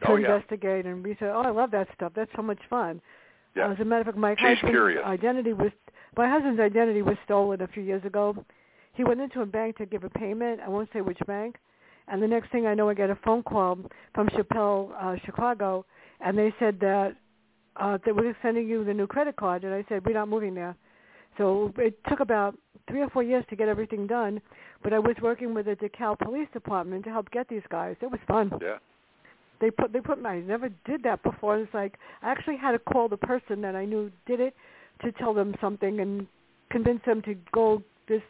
[0.01, 0.33] to Oh, yeah.
[0.33, 1.31] investigate and research.
[1.33, 2.11] Oh, I love that stuff.
[2.15, 3.01] That's so much fun.
[3.55, 3.71] Yeah.
[3.71, 5.01] As a matter of fact, my She's husband's curious.
[5.05, 5.71] identity was
[6.17, 8.35] my husband's identity was stolen a few years ago.
[8.93, 10.59] He went into a bank to give a payment.
[10.61, 11.55] I won't say which bank.
[12.07, 13.79] And the next thing I know, I get a phone call
[14.13, 15.85] from Chappelle, uh, Chicago,
[16.19, 17.15] and they said that
[17.77, 19.63] uh, they were sending you the new credit card.
[19.63, 20.75] And I said, we're not moving there.
[21.37, 22.55] So it took about
[22.87, 24.39] three or four years to get everything done.
[24.83, 27.95] But I was working with the DeKalb Police Department to help get these guys.
[28.01, 28.77] It was fun Yeah.
[29.59, 31.57] They put they put my I never did that before.
[31.57, 34.55] It's like I actually had to call the person that I knew did it
[35.03, 36.27] to tell them something and
[36.69, 38.21] convince them to go this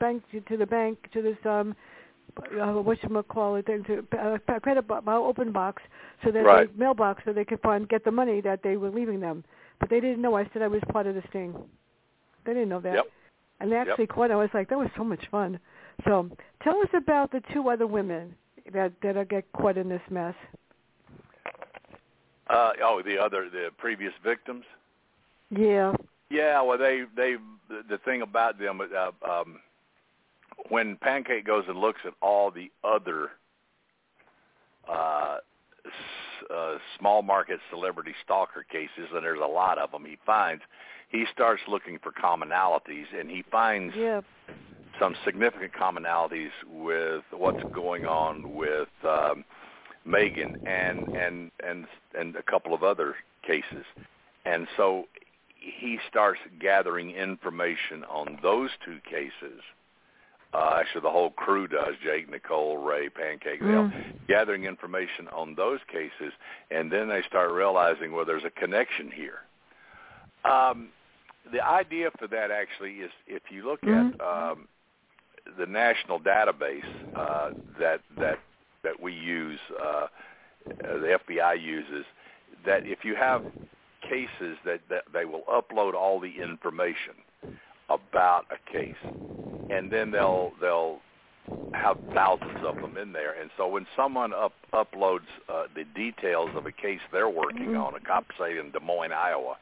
[0.00, 1.74] bank to, the bank to this um
[2.60, 5.82] uh, what you call it thing to uh, credit bo- open box
[6.24, 6.72] so that Right.
[6.72, 9.44] they mailbox so they could find get the money that they were leaving them.
[9.78, 11.54] But they didn't know I said I was part of the sting.
[12.44, 12.94] They didn't know that.
[12.94, 13.06] Yep.
[13.60, 14.08] and they actually Yep.
[14.10, 14.30] caught.
[14.30, 15.58] I was like, that was so much fun.
[16.04, 16.28] So
[16.62, 18.34] tell us about the two other women
[18.72, 20.34] that that are get caught in this mess.
[22.48, 24.64] Uh, oh, the other, the previous victims.
[25.50, 25.94] Yeah.
[26.30, 27.36] Yeah, well, they they
[27.68, 29.60] the, the thing about them, uh, um,
[30.68, 33.30] when Pancake goes and looks at all the other
[34.88, 35.36] uh,
[35.86, 40.62] s- uh, small market celebrity stalker cases, and there's a lot of them, he finds
[41.08, 44.22] he starts looking for commonalities, and he finds Yeah.
[44.98, 49.44] Some significant commonalities with what's going on with um,
[50.04, 51.86] Megan and and and
[52.18, 53.84] and a couple of other cases,
[54.44, 55.06] and so
[55.56, 59.60] he starts gathering information on those two cases.
[60.52, 61.94] Uh, actually, the whole crew does.
[62.04, 64.26] Jake, Nicole, Ray, Pancake, they all Mm.
[64.28, 66.32] gathering information on those cases,
[66.70, 69.42] and then they start realizing, well, there's a connection here.
[70.44, 70.92] Um,
[71.50, 74.14] the idea for that actually is, if you look Mhm.
[74.14, 74.68] at um,
[75.58, 76.82] the national database
[77.14, 78.38] uh, that that
[78.82, 80.06] that we use, uh, uh,
[80.98, 82.04] the FBI uses,
[82.66, 83.42] that if you have
[84.02, 87.14] cases that, that they will upload all the information
[87.88, 88.94] about a case,
[89.70, 90.98] and then they'll they'll
[91.72, 93.38] have thousands of them in there.
[93.38, 97.86] And so when someone up, uploads uh, the details of a case they're working Mhm.
[97.86, 99.56] on, a cop say in Des Moines, Iowa,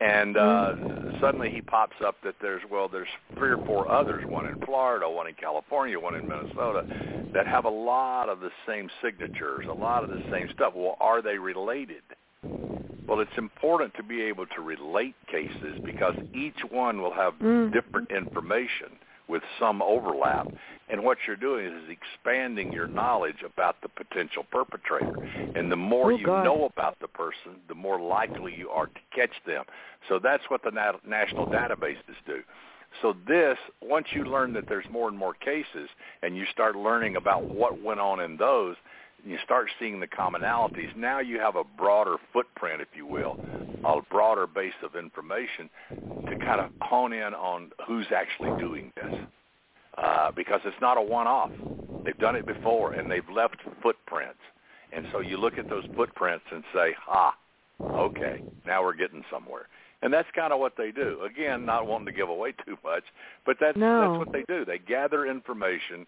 [0.00, 0.74] and uh,
[1.20, 5.08] suddenly he pops up that there's well, there's three or four others, one in Florida,
[5.08, 6.84] one in California, one in Minnesota,
[7.34, 10.72] that have a lot of the same signatures, a lot of the same stuff.
[10.74, 12.02] Well, are they related?
[13.06, 17.72] Well, it's important to be able to relate cases because each one will have Mm.
[17.72, 18.98] different information
[19.30, 20.48] with some overlap.
[20.90, 25.18] And what you're doing is expanding your knowledge about the potential perpetrator.
[25.54, 26.44] And the more Oh, you God.
[26.44, 29.64] know about the person, the more likely you are to catch them.
[30.08, 32.42] So that's what the nat- national databases do.
[33.02, 35.88] So this, once you learn that there's more and more cases
[36.22, 38.74] and you start learning about what went on in those,
[39.24, 40.94] you start seeing the commonalities.
[40.96, 43.38] Now you have a broader footprint, if you will,
[43.84, 49.14] a broader base of information to kind of hone in on who's actually doing this.
[49.98, 51.50] Uh, because it's not a one-off.
[52.04, 54.38] They've done it before, and they've left footprints.
[54.92, 57.34] And so you look at those footprints and say, ha,
[57.82, 59.66] okay, now we're getting somewhere.
[60.02, 61.20] And that's kind of what they do.
[61.22, 63.02] Again, not wanting to give away too much,
[63.44, 64.00] but that's No.
[64.00, 64.64] that's what they do.
[64.64, 66.06] They gather information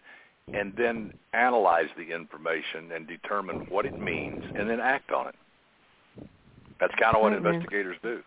[0.51, 5.35] and then analyze the information and determine what it means and then act on it.
[6.79, 8.21] That's kind of what investigators do.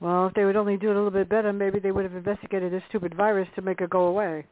[0.00, 2.14] Well, if they would only do it a little bit better, maybe they would have
[2.14, 4.44] investigated this stupid virus to make it go away.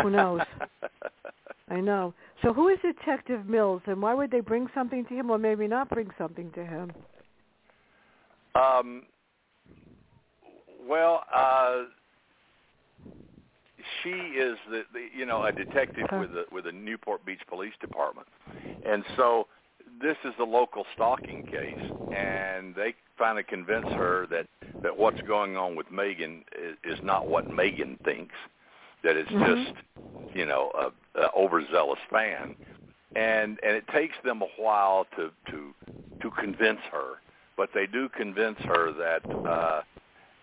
[0.00, 0.40] Who knows?
[1.68, 2.14] I know.
[2.42, 5.66] So who is Detective Mills, and why would they bring something to him, or maybe
[5.66, 6.92] not bring something to him?
[8.54, 9.02] Um,
[10.86, 11.84] well, uh,
[14.02, 17.74] she is the, the you know a detective with the with the Newport Beach Police
[17.80, 18.28] Department,
[18.84, 19.46] and so
[20.00, 21.78] this is a local stalking case,
[22.12, 24.46] and they finally convince her that
[24.82, 28.34] that what's going on with Megan is, is not what Megan thinks,
[29.02, 29.64] that it's Mhm.
[29.64, 29.76] just
[30.34, 32.56] you know a, a overzealous fan,
[33.16, 35.74] and and it takes them a while to to
[36.20, 37.20] to convince her,
[37.56, 39.82] but they do convince her that uh,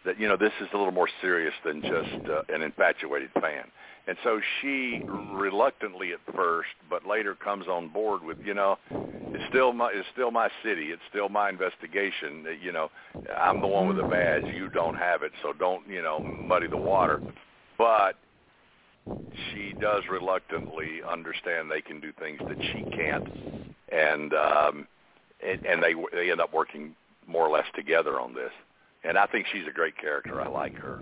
[0.06, 3.66] that you know this is a little more serious than just uh, an infatuated fan.
[4.08, 9.44] And so she reluctantly at first, but later comes on board with you know it's
[9.50, 12.46] still my it's still my city, it's still my investigation.
[12.62, 12.90] You know
[13.38, 16.68] I'm the one with the badge, you don't have it, so don't you know muddy
[16.68, 17.22] the water.
[17.78, 18.16] But
[19.52, 23.28] she does reluctantly understand they can do things that she can't,
[23.90, 24.88] and um,
[25.46, 26.96] and, and they they end up working
[27.28, 28.52] more or less together on this.
[29.04, 30.40] And I think she's a great character.
[30.42, 31.02] I like her.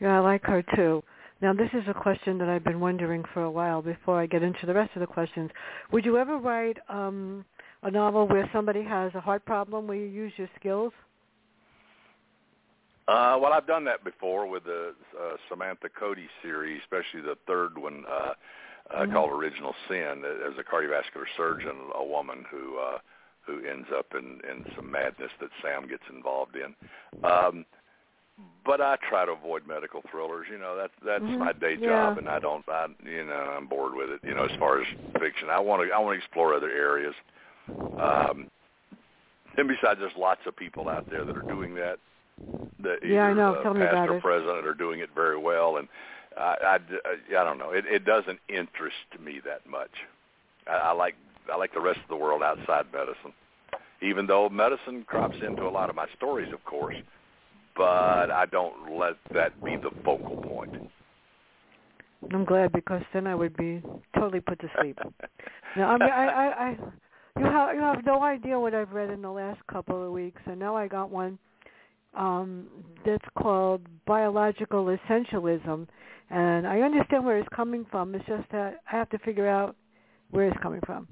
[0.00, 1.02] Yeah, I like her too.
[1.40, 4.42] Now, this is a question that I've been wondering for a while before I get
[4.42, 5.50] into the rest of the questions.
[5.92, 7.44] Would you ever write um,
[7.82, 10.92] a novel where somebody has a heart problem where you use your skills?
[13.06, 17.78] Uh, well, I've done that before with the uh, Samantha Cody series, especially the third
[17.78, 18.34] one uh,
[18.90, 19.12] uh, Mhm.
[19.12, 20.24] called Original Sin.
[20.24, 22.98] As a cardiovascular surgeon, a woman who uh,
[23.48, 26.74] who ends up in, in some madness that Sam gets involved in.
[27.28, 27.64] Um,
[28.64, 30.46] but I try to avoid medical thrillers.
[30.50, 31.38] You know, that's that's Mhm.
[31.38, 31.86] my day Yeah.
[31.86, 32.68] job, and I don't.
[32.68, 34.20] I you know, I'm bored with it.
[34.24, 34.86] You know, as far as
[35.18, 37.14] fiction, I want to I want to explore other areas.
[37.98, 38.46] Um,
[39.56, 41.98] and besides, there's lots of people out there that are doing that.
[42.80, 43.54] That Yeah, I know.
[43.54, 44.22] Uh, Tell me past about or it.
[44.22, 45.88] present are doing it very well, and
[46.36, 46.78] I, I,
[47.40, 47.70] I don't know.
[47.70, 49.90] It, it doesn't interest me that much.
[50.68, 51.16] I, I like
[51.52, 53.32] I like the rest of the world outside medicine,
[54.02, 56.96] even though medicine crops into a lot of my stories, of course.
[57.76, 60.90] but I don't let that be the focal point.
[62.32, 63.80] I'm glad because then I would be
[64.14, 64.98] totally put to sleep.
[65.76, 66.76] now, I mean, I, I, I,
[67.38, 70.40] you have you have no idea what I've read in the last couple of weeks,
[70.46, 71.38] and now I got one
[72.14, 72.66] um
[73.04, 75.86] that's called biological essentialism,
[76.30, 78.14] and I understand where it's coming from.
[78.14, 79.76] It's just that I have to figure out
[80.30, 81.06] where it's coming from,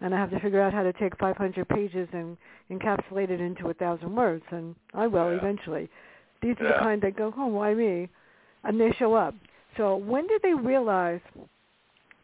[0.00, 2.36] and I have to figure out how to take 500 pages and
[2.70, 5.38] encapsulate it into a thousand words, and I will Yeah.
[5.38, 5.88] eventually.
[6.42, 6.72] These are Yeah.
[6.72, 8.08] the kind that go, oh, why me?
[8.64, 9.34] And they show up.
[9.76, 11.20] So when did they realize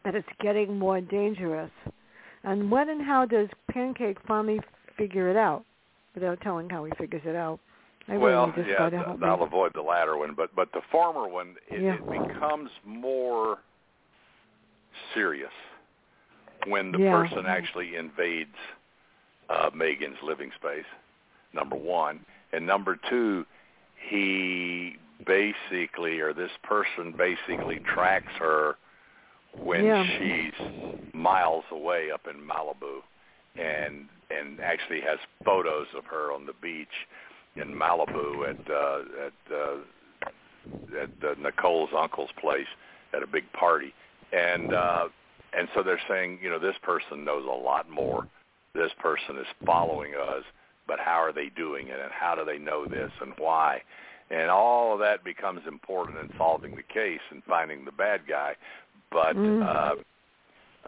[0.03, 1.71] that it's getting more dangerous?
[2.43, 4.59] And when and how does Pancake finally
[4.97, 5.63] figure it out
[6.13, 7.59] without telling how he figures it out?
[8.07, 9.43] I really well, this yeah, th- I'll me.
[9.45, 11.95] avoid the latter one, but but the former one, it, Yeah.
[11.95, 13.59] it becomes more
[15.13, 15.53] serious
[16.67, 17.11] when the Yeah.
[17.11, 18.55] person actually invades
[19.49, 20.85] uh, Megan's living space.
[21.53, 23.45] Number one, and number two,
[24.09, 28.77] he basically, or this person basically tracks her
[29.55, 30.03] when Yeah.
[30.17, 33.03] she's miles away up in Malibu,
[33.55, 37.07] and and actually has photos of her on the beach
[37.55, 39.77] in Malibu at uh, at uh,
[40.99, 42.67] at uh, Nicole's uncle's place
[43.13, 43.93] at a big party,
[44.31, 45.09] and uh,
[45.57, 48.25] and so they're saying, you know, this person knows a lot more.
[48.73, 50.43] This person is following us,
[50.87, 53.81] but how are they doing it, and how do they know this, and why?
[54.31, 58.55] And all of that becomes important in solving the case and finding the bad guy.
[59.11, 59.61] But Mm.
[59.61, 59.95] uh,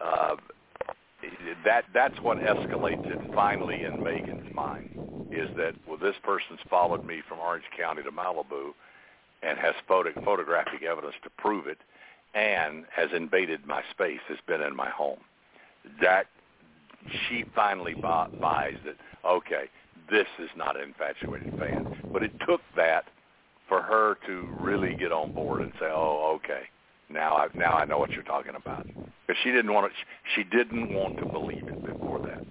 [0.04, 0.36] uh,
[1.64, 4.90] that that's what escalates it finally in Megan's mind
[5.32, 8.74] is that well this person's followed me from Orange County to Malibu
[9.42, 11.78] and has photo, photographic evidence to prove it
[12.36, 15.20] and has invaded my space has been in my home.
[16.02, 16.28] That
[17.28, 19.66] she finally bu- buys that okay
[20.10, 21.88] this is not an infatuated fan.
[22.14, 23.06] But it took that
[23.68, 26.64] for her to really get on board and say oh okay
[27.10, 28.86] now I now I know what you're talking about.
[29.26, 29.98] Because she didn't want to
[30.36, 32.44] she didn't want to believe it before that.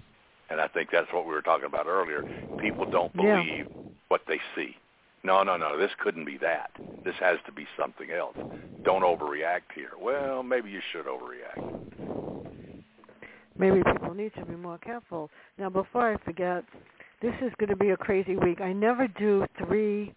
[0.49, 2.25] And I think that's what we were talking about earlier.
[2.59, 3.37] People don't Yeah.
[3.37, 3.67] believe
[4.07, 4.75] what they see
[5.25, 6.69] no no no this couldn't be that
[7.03, 8.37] this has to be something else
[8.83, 11.85] don't overreact here well maybe you should overreact
[13.57, 15.29] Maybe people need to be more careful.
[15.57, 16.65] Now, before I forget,
[17.21, 18.59] this is going to be a crazy week.
[18.59, 20.13] I never do three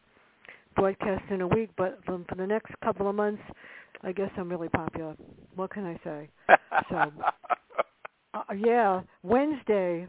[0.74, 3.42] broadcasts in a week, but for for the next couple of months,
[4.02, 5.14] I guess I'm really popular.
[5.54, 6.28] What can I say?
[6.90, 7.12] So,
[8.34, 10.06] Uh, yeah, Wednesday,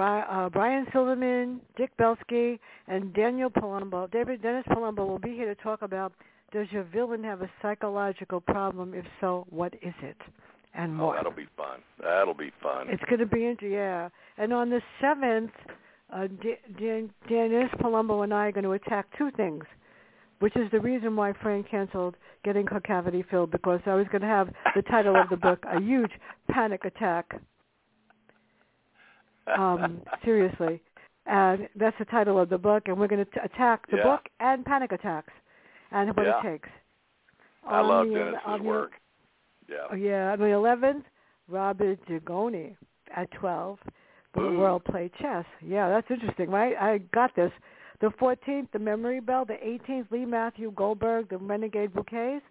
[0.00, 5.62] uh, Brian Silverman, Dick Belsky, and Daniel Palumbo, David Dennis Palumbo will be here to
[5.62, 6.12] talk about
[6.52, 8.94] does your villain have a psychological problem?
[8.94, 10.16] If so, what is it?
[10.74, 14.08] And oh that'll be fun that'll be fun It's going to be into yeah.
[14.38, 15.52] And on the seventh,
[16.12, 19.64] uh, D- Dan- Dennis Palumbo and I are going to attack two things,
[20.40, 24.22] which is the reason why Frank canceled getting her cavity filled because I was going
[24.22, 26.10] to have the title of the book a huge
[26.50, 27.40] panic attack.
[29.46, 30.80] Um, seriously,
[31.26, 34.02] and that's the title of the book, and we're going to attack the Yeah.
[34.04, 35.32] book and panic attacks
[35.90, 36.38] and what Yeah.
[36.38, 36.68] it takes.
[37.66, 38.92] I On love the- Dennis's the- work
[39.68, 41.04] yeah Oh, yeah, on the 11th,
[41.48, 42.76] Robert Dugoni
[43.14, 43.78] at 12
[44.32, 44.58] for Ooh.
[44.58, 45.46] World Play Chess.
[45.60, 46.76] Yeah, that's interesting, right?
[46.80, 47.52] I got this.
[48.00, 49.44] The 14th, the Memory Bell.
[49.44, 52.44] The 18th, Lee Matthew Goldberg, the Renegade Bouquets.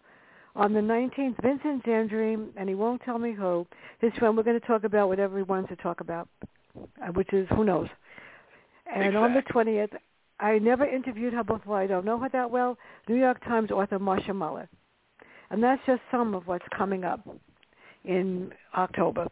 [0.55, 3.65] On the 19th, Vincent Zandri, and he won't tell me who.
[3.99, 6.27] His friend, we're going to talk about whatever he wants to talk about,
[6.75, 7.87] Uh, which is who knows.
[8.93, 9.95] And on the 20th,
[10.39, 11.77] I never interviewed her before.
[11.77, 12.77] I don't know her that well.
[13.07, 14.67] New York Times author Marcia Muller.
[15.49, 17.27] And that's just some of what's coming up
[18.03, 19.27] in October.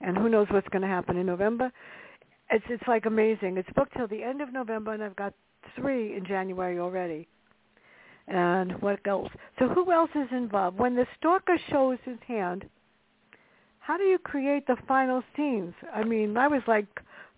[0.00, 1.70] And who knows what's going to happen in November.
[2.50, 3.58] It's it's like amazing.
[3.58, 5.34] It's booked till the end of November, and I've got
[5.76, 7.28] three in January already.
[8.26, 9.28] And what else?
[9.58, 10.78] So who else is involved?
[10.78, 12.64] When the stalker shows his hand,
[13.88, 15.72] how do you create the final scenes?
[15.94, 16.84] I mean, I was like,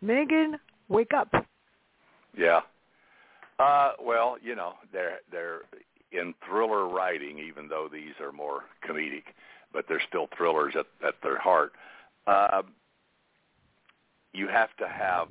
[0.02, 0.56] Megan,
[0.88, 1.32] wake up.
[2.36, 2.62] Yeah.
[3.60, 5.60] Uh, well, you know, they're they're
[6.10, 9.22] in thriller writing, even though these are more comedic,
[9.72, 11.70] but they're still thrillers at, at their heart.
[12.26, 12.62] Uh,
[14.32, 15.28] you have to have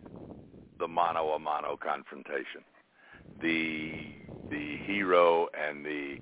[0.80, 2.62] the mano a mano confrontation.
[3.42, 4.14] The
[4.50, 6.16] the hero and the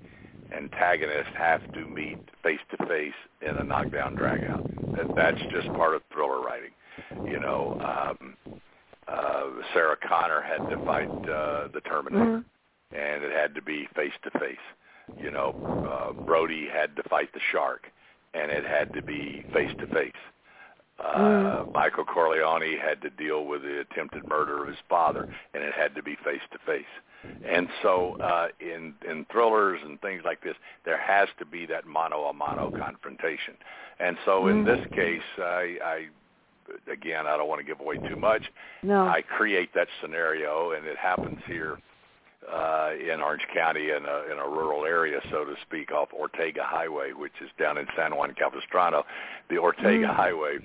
[0.56, 4.64] antagonist have to meet face to face in a knockdown dragout.
[4.96, 6.70] That that's just part of thriller writing.
[7.24, 8.36] You know, um,
[9.06, 12.44] uh, Sarah Connor had to fight uh, the Terminator,
[12.92, 14.56] and it had to be face to face.
[15.18, 15.54] You know,
[15.88, 17.86] uh, Brody had to fight the shark,
[18.34, 20.12] and it had to be face to face.
[20.98, 21.72] Uh, Mm.
[21.74, 25.94] Michael Corleone had to deal with the attempted murder of his father, and it had
[25.94, 26.84] to be face to face.
[27.48, 31.86] And so, uh, in in thrillers and things like this, there has to be that
[31.86, 33.54] mano a mano confrontation.
[34.00, 34.66] And so, in Mm.
[34.66, 36.08] this case, I, I
[36.90, 38.50] again, I don't want to give away too much.
[38.82, 39.06] No.
[39.06, 41.78] I create that scenario, and it happens here
[42.50, 46.62] uh, in Orange County in a, in a rural area, so to speak, off Ortega
[46.64, 49.04] Highway, which is down in San Juan Capistrano.
[49.50, 50.14] The Ortega Mm.
[50.14, 50.58] Highway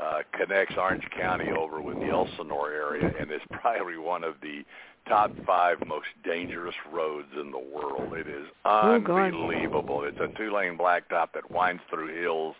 [0.00, 4.64] uh, connects Orange County over with the Elsinore area, and is probably one of the
[5.08, 8.12] top five most dangerous roads in the world.
[8.12, 8.92] It is Oh,
[9.34, 10.04] unbelievable.
[10.04, 12.54] It's a two-lane blacktop that winds through hills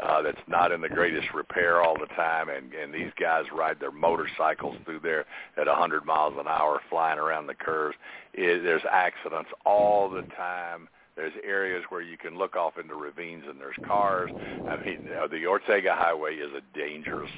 [0.00, 3.78] uh, that's not in the greatest repair all the time, and and these guys ride
[3.80, 5.26] their motorcycles through there
[5.56, 7.96] at 100 miles an hour, flying around the curves.
[8.32, 10.88] It, there's accidents all the time.
[11.20, 14.30] There's areas where you can look off into ravines and there's cars.
[14.66, 17.30] I mean, the Ortega Highway is a dangerous,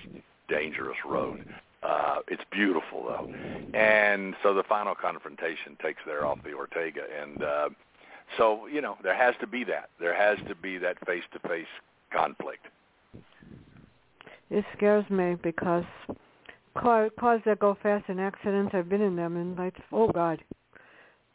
[0.48, 1.44] dangerous road.
[1.82, 3.34] Uh, it's beautiful though,
[3.76, 7.68] and so the final confrontation takes there off the Ortega, and uh,
[8.38, 9.90] so you know there has to be that.
[9.98, 11.66] There has to be that face-to-face
[12.12, 12.64] conflict.
[14.48, 15.82] It scares me because
[16.78, 20.40] car, cars that go fast in accidents, I've been in them, and like, oh God.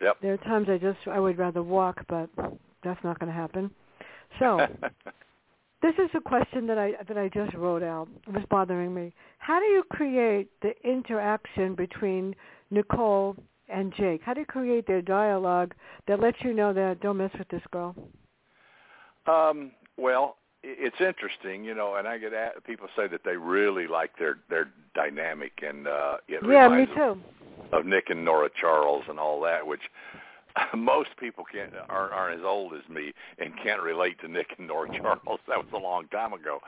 [0.02, 0.18] Yep.
[0.22, 2.30] There are times I just I would rather walk, but
[2.84, 3.72] that's not going to happen.
[4.40, 4.60] So
[5.82, 8.08] this is a question that I that I just wrote out.
[8.28, 9.14] It was bothering me.
[9.40, 12.36] How do you create the interaction between
[12.70, 13.36] Nicole
[13.70, 14.22] and Jake?
[14.24, 15.74] How do you create their dialogue
[16.08, 17.96] that lets you know that don't mess with this girl?
[19.26, 23.88] Um, well, it's interesting, you know, and I get at, people say that they really
[23.88, 27.37] like their their dynamic, and uh, it yeah, me reminds them too.
[27.72, 29.82] Of Nick and Nora Charles and all that, which
[30.76, 34.68] most people can't aren't, aren't as old as me and can't relate to Nick and
[34.68, 35.40] Nora Charles.
[35.48, 36.60] That was a long time ago,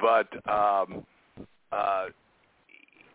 [0.00, 1.04] but um,
[1.72, 2.06] uh,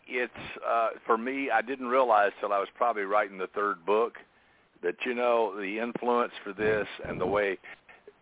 [0.08, 0.34] it's
[0.68, 1.50] uh, for me.
[1.52, 4.18] I didn't realize till I was probably writing the third book
[4.82, 7.58] that you know the influence for this and the way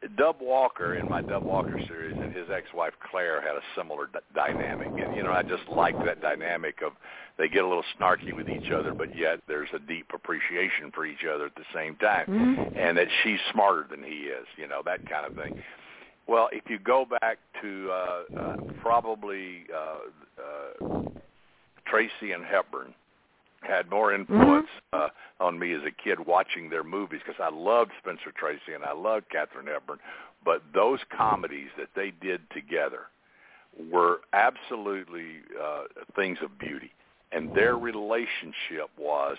[0.08, 4.20] Dub Walker in my Dub Walker series and his ex-wife Claire had a similar d-
[4.34, 6.94] dynamic, and you know I just liked that dynamic of
[7.38, 11.06] they get a little snarky with each other, but yet there's a deep appreciation for
[11.06, 12.72] each other at the same time, Mhm.
[12.76, 15.54] and that she's smarter than he is, you know that kind of thing.
[16.28, 21.10] Well, if you go back to uh, uh, probably uh, uh,
[21.86, 22.94] Tracy and Hepburn
[23.62, 27.92] had more influence uh, on me as a kid watching their movies because I loved
[28.00, 30.00] Spencer Tracy and I loved Katharine Hepburn.
[30.46, 33.08] But those comedies that they did together
[33.92, 35.84] were absolutely uh,
[36.16, 36.92] things of beauty.
[37.32, 39.38] And their relationship was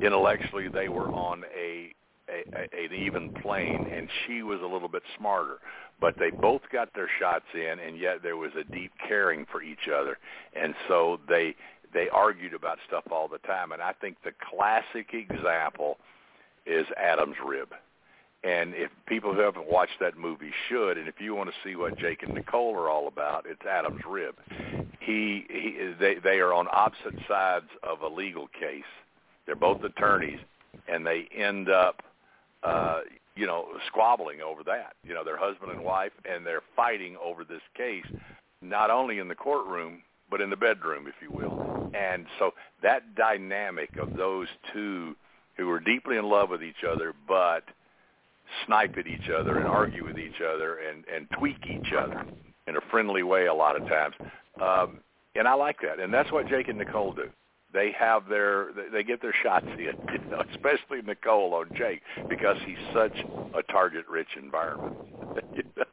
[0.00, 1.92] intellectually they were on a,
[2.28, 5.58] a, a an even plane, and she was a little bit smarter.
[6.00, 9.62] But they both got their shots in, and yet there was a deep caring for
[9.62, 10.16] each other,
[10.54, 11.54] and so they
[11.92, 13.72] they argued about stuff all the time.
[13.72, 15.98] And I think the classic example
[16.66, 17.74] is Adam's Rib.
[18.44, 21.74] And if people who haven't watched that movie should, and if you want to see
[21.74, 24.36] what Jake and Nicole are all about, it's Adam's Rib.
[25.00, 28.84] He, he they they are on opposite sides of a legal case.
[29.46, 30.38] They're both attorneys,
[30.86, 32.02] and they end up,
[32.62, 33.00] uh,
[33.34, 34.92] you know, squabbling over that.
[35.02, 38.06] You know, they're husband and wife, and they're fighting over this case,
[38.62, 41.90] not only in the courtroom but in the bedroom, if you will.
[41.94, 42.52] And so
[42.82, 45.16] that dynamic of those two
[45.56, 47.64] who are deeply in love with each other, but
[48.66, 52.24] snipe at each other and argue with each other and and tweak each other
[52.66, 54.14] in a friendly way a lot of times.
[54.60, 55.00] Um,
[55.34, 57.28] and I like that, and that's what Jake and Nicole do.
[57.72, 59.78] They have their they- get their shots in,
[60.12, 63.12] you know, especially Nicole on Jake because he's such
[63.54, 64.96] a target-rich environment.
[65.54, 65.84] you know?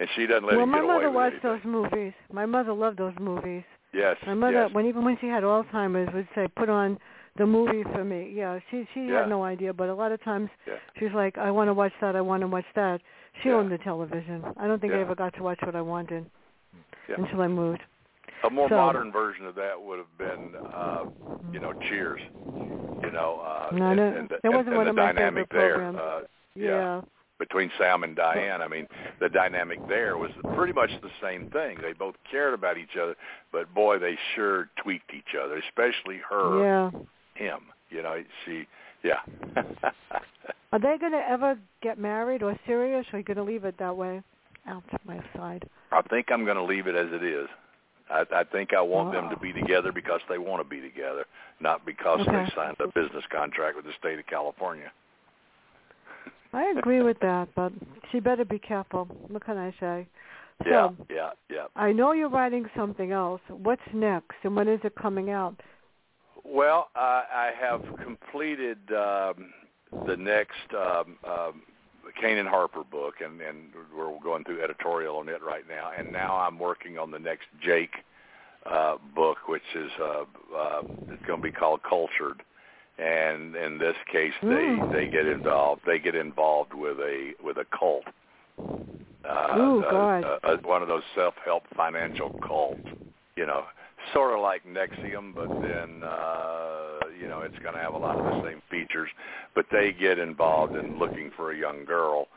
[0.00, 2.12] And she doesn't let well, my get away mother watched those movies.
[2.32, 3.62] My mother loved those movies.
[3.92, 4.70] Yes, My mother, yes.
[4.72, 6.98] when even when she had Alzheimer's, would say, "Put on
[7.36, 9.20] the movie for me." Yeah, she she Yeah.
[9.20, 10.74] had no idea, but a lot of times Yeah.
[10.98, 12.16] she's like, "I want to watch that.
[12.16, 13.00] I want to watch that."
[13.42, 13.54] She Yeah.
[13.56, 14.44] owned the television.
[14.56, 16.28] I don't think I ever got to watch what I wanted
[17.08, 17.82] until I moved.
[18.42, 21.04] A more So- modern version of that would have been, uh,
[21.52, 22.20] you know, Cheers.
[22.44, 25.12] You know, uh, No, and, no, and, the- that wasn't and, one the of my
[25.12, 25.74] dynamic favorite there.
[25.74, 25.98] programs.
[25.98, 26.26] Uh,
[26.56, 27.00] Yeah.
[27.38, 28.62] Between Sam and Diane.
[28.62, 28.86] I mean,
[29.20, 31.78] the dynamic there was pretty much the same thing.
[31.82, 33.16] They both cared about each other,
[33.52, 36.90] but boy, they sure tweaked each other, especially her, Yeah.
[37.34, 37.60] him.
[37.90, 38.66] You know, she,
[39.02, 39.20] yeah.
[40.72, 43.64] Are they going to ever get married or serious, or are you going to leave
[43.64, 44.22] it that way?
[44.66, 45.62] Out to my side.
[45.92, 47.46] I think I'm going to leave it as it is.
[48.10, 49.38] I, I think I want them to oh.
[49.38, 51.26] be together because they want to be together,
[51.60, 52.32] not because Okay.
[52.32, 54.90] they signed a business contract with the state of California.
[56.54, 57.72] I agree with that, but
[58.10, 59.06] she better be careful.
[59.28, 60.06] What can I say?
[60.62, 61.66] So, yeah, yeah, yeah.
[61.74, 63.40] I know you're writing something else.
[63.48, 65.60] What's next, and when is it coming out?
[66.44, 69.52] Well, uh, I have completed um,
[70.06, 71.62] the next um, um,
[72.20, 75.90] Cain and Harper book, and, and we're going through editorial on it right now.
[75.96, 77.94] And now I'm working on the next Jake
[78.66, 80.24] uh, book, which is uh,
[80.56, 82.42] uh, it's going to be called Cultured.
[82.98, 84.90] And in this case, they Mm.
[84.90, 85.82] they get involved.
[85.84, 88.04] They get involved with a with a cult.
[89.24, 90.24] Uh, Ooh, God.
[90.24, 92.86] uh, uh, one of those self-help financial cults.
[93.36, 93.66] You know,
[94.12, 98.18] sort of like NXIVM, but then uh, you know it's going to have a lot
[98.18, 99.10] of the same features.
[99.54, 102.28] But they get involved in looking for a young girl,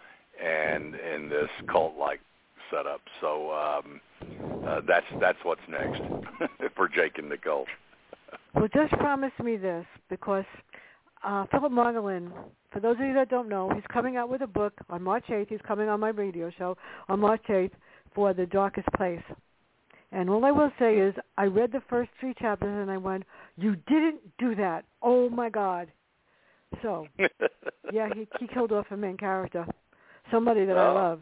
[0.41, 2.21] and in this cult-like
[2.71, 3.01] setup.
[3.21, 4.01] So um,
[4.65, 6.01] uh, that's that's what's next
[6.75, 7.67] for Jake and Nicole.
[8.57, 10.45] Well, just promise me this, because
[11.23, 12.31] uh, Philip Margolin,
[12.71, 15.25] for those of you that don't know, he's coming out with a book on March
[15.29, 15.49] 8th.
[15.49, 16.75] He's coming on my radio show
[17.07, 17.71] on March 8th
[18.15, 19.21] for The Darkest Place.
[20.11, 23.23] And all I will say is I read the first three chapters and I went,
[23.57, 24.85] you didn't do that.
[25.03, 25.89] Oh, my God.
[26.81, 27.07] So,
[27.93, 29.65] yeah, he, he killed off a main character,
[30.31, 30.93] somebody that I Oh.
[30.93, 31.19] love.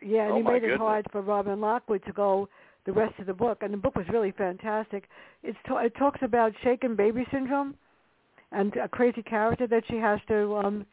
[0.00, 0.78] Yeah, and Oh, he made it goodness.
[0.78, 2.48] hard for Robin Lockwood to go
[2.88, 5.10] the rest of the book, and the book was really fantastic.
[5.42, 7.74] It's to, it talks about shaken baby syndrome
[8.50, 10.86] and a crazy character that she has to um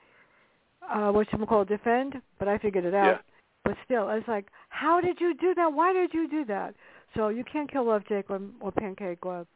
[0.93, 3.05] uh what you call defend, but I figured it out.
[3.05, 3.17] Yeah.
[3.63, 5.71] But still, I was like, how did you do that?
[5.71, 6.75] Why did you do that?
[7.15, 9.47] So you can't kill off Jake or, or Pancake or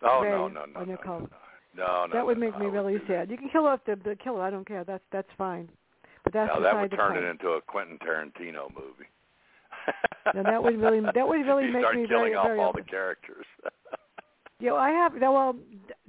[0.00, 1.20] Oh Ray no no no or no Nicole.
[1.22, 1.28] no
[1.76, 2.12] no no.
[2.12, 3.32] that would make no, me really sad.
[3.32, 4.42] You can kill off the, the killer.
[4.42, 4.84] I don't care.
[4.84, 5.68] That's that's fine.
[6.22, 9.10] But that's Now that would turn it into a Quentin Tarantino movie.
[10.34, 12.70] Now, that would really- that would really make start me killing very- off very all
[12.70, 12.84] upset.
[12.84, 13.46] the characters.
[14.60, 15.14] Yeah, well, I have.
[15.16, 15.56] now, Well,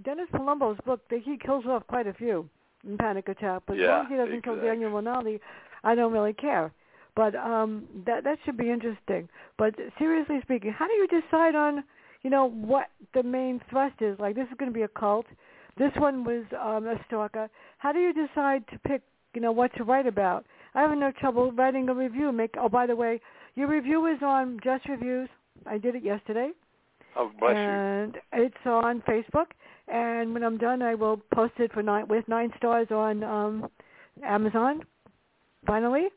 [0.04, 2.48] Dennis Palumbo's book, he kills off quite a few
[2.88, 4.56] in Panic Attack, but as long as he doesn't kill.
[4.62, 5.42] Daniel Rinaldi,
[5.84, 6.72] I don't really care.
[7.16, 9.28] But um that that should be interesting.
[9.58, 11.84] But seriously speaking, how do you decide on,
[12.22, 14.18] you know, what the main thrust is?
[14.20, 15.26] Like this is going to be a cult.
[15.78, 17.50] This one was um a stalker.
[17.80, 19.02] How do you decide to pick,
[19.34, 20.46] you know, what to write about?
[20.76, 22.32] I have no trouble writing a review.
[22.32, 23.20] Make oh, by the way,
[23.56, 25.30] your review is on Just Reviews.
[25.66, 26.50] I did it yesterday
[27.16, 27.62] oh bless you.
[27.62, 29.48] and it's on Facebook.
[29.88, 33.68] And when I'm done, I will post it for nine with nine stars on um,
[34.24, 34.82] Amazon.
[35.68, 36.08] Finally,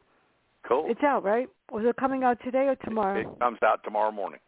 [0.66, 0.86] Cool.
[0.88, 1.48] it's out, right?
[1.70, 3.20] Was it coming out today or tomorrow?
[3.20, 4.40] It, it comes out tomorrow morning.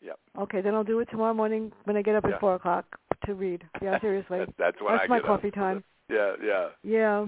[0.00, 0.18] Yep.
[0.42, 2.34] okay, then I'll do it tomorrow morning when I get up Yeah.
[2.34, 2.84] at four o'clock
[3.26, 3.64] to read.
[3.82, 4.38] Yeah, seriously.
[4.40, 5.54] That- that's when That's I my coffee up.
[5.54, 5.84] time.
[6.08, 6.68] Yeah, yeah.
[6.84, 7.26] Yeah.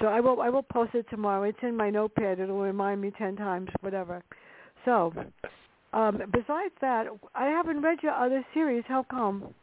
[0.00, 1.42] So I will I will post it tomorrow.
[1.44, 2.40] It's in my notepad.
[2.40, 4.22] It'll remind me ten times, whatever.
[4.84, 5.12] So,
[5.92, 8.84] um, besides that, I haven't read your other series.
[8.88, 9.54] How come?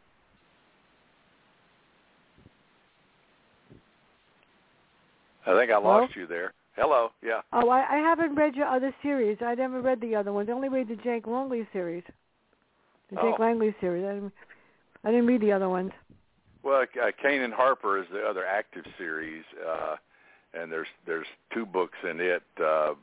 [5.45, 6.01] I think I Hello?
[6.01, 6.53] lost you there.
[6.75, 7.09] Hello.
[7.23, 7.41] Yeah.
[7.51, 9.37] Oh, I, I haven't read your other series.
[9.41, 10.47] I never read the other ones.
[10.49, 12.03] I only read the Jake Longly series.
[13.09, 13.41] The Jake Oh.
[13.41, 14.05] Longly series.
[14.05, 14.33] I didn't,
[15.03, 15.91] I didn't read the other ones.
[16.61, 19.95] Well, uh, Cain and Harper is the other active series, uh,
[20.53, 22.93] and there's there's two books in it, uh, uh,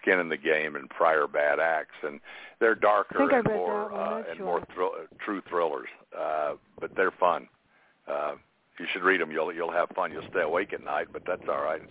[0.00, 2.20] Skin in the Game and Prior Bad Acts, and
[2.60, 4.46] they're darker and more uh, and sure.
[4.46, 4.90] more thrill,
[5.24, 5.88] true thrillers,
[6.18, 7.48] uh, but they're fun.
[8.08, 8.32] Uh,
[8.78, 9.30] you should read them.
[9.30, 10.10] You'll you'll have fun.
[10.12, 11.82] You'll stay awake at night, but that's all right.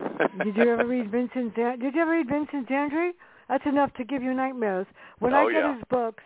[0.44, 1.54] Did you ever read Vincent?
[1.54, 3.10] Dan- Did you ever read Vincent Zandri?
[3.48, 4.86] That's enough to give you nightmares.
[5.18, 5.74] When Oh, I get yeah.
[5.74, 6.22] his books,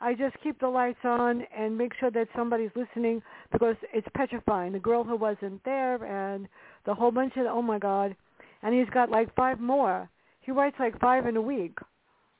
[0.00, 3.22] I just keep the lights on and make sure that somebody's listening
[3.52, 4.72] because it's petrifying.
[4.72, 6.48] The girl who wasn't there and
[6.86, 8.14] the whole bunch of oh my god,
[8.62, 10.08] and he's got like five more.
[10.40, 11.78] He writes like five in a week.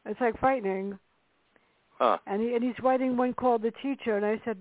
[0.07, 0.99] It's like frightening.
[1.99, 2.19] Huh.
[2.27, 4.57] and he, and he's writing one called The Teacher, and I said,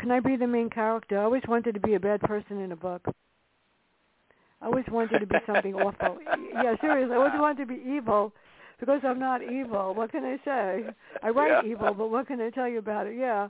[0.00, 2.70] "Can I be the main character?" I always wanted to be a bad person in
[2.72, 3.02] a book.
[4.62, 6.18] I always wanted to be something awful.
[6.54, 8.32] Yeah, seriously, I always wanted to be evil
[8.78, 9.94] because I'm not evil.
[9.94, 10.84] What can I say?
[11.22, 11.70] I write Yeah.
[11.72, 13.16] evil, but what can I tell you about it?
[13.18, 13.48] Yeah.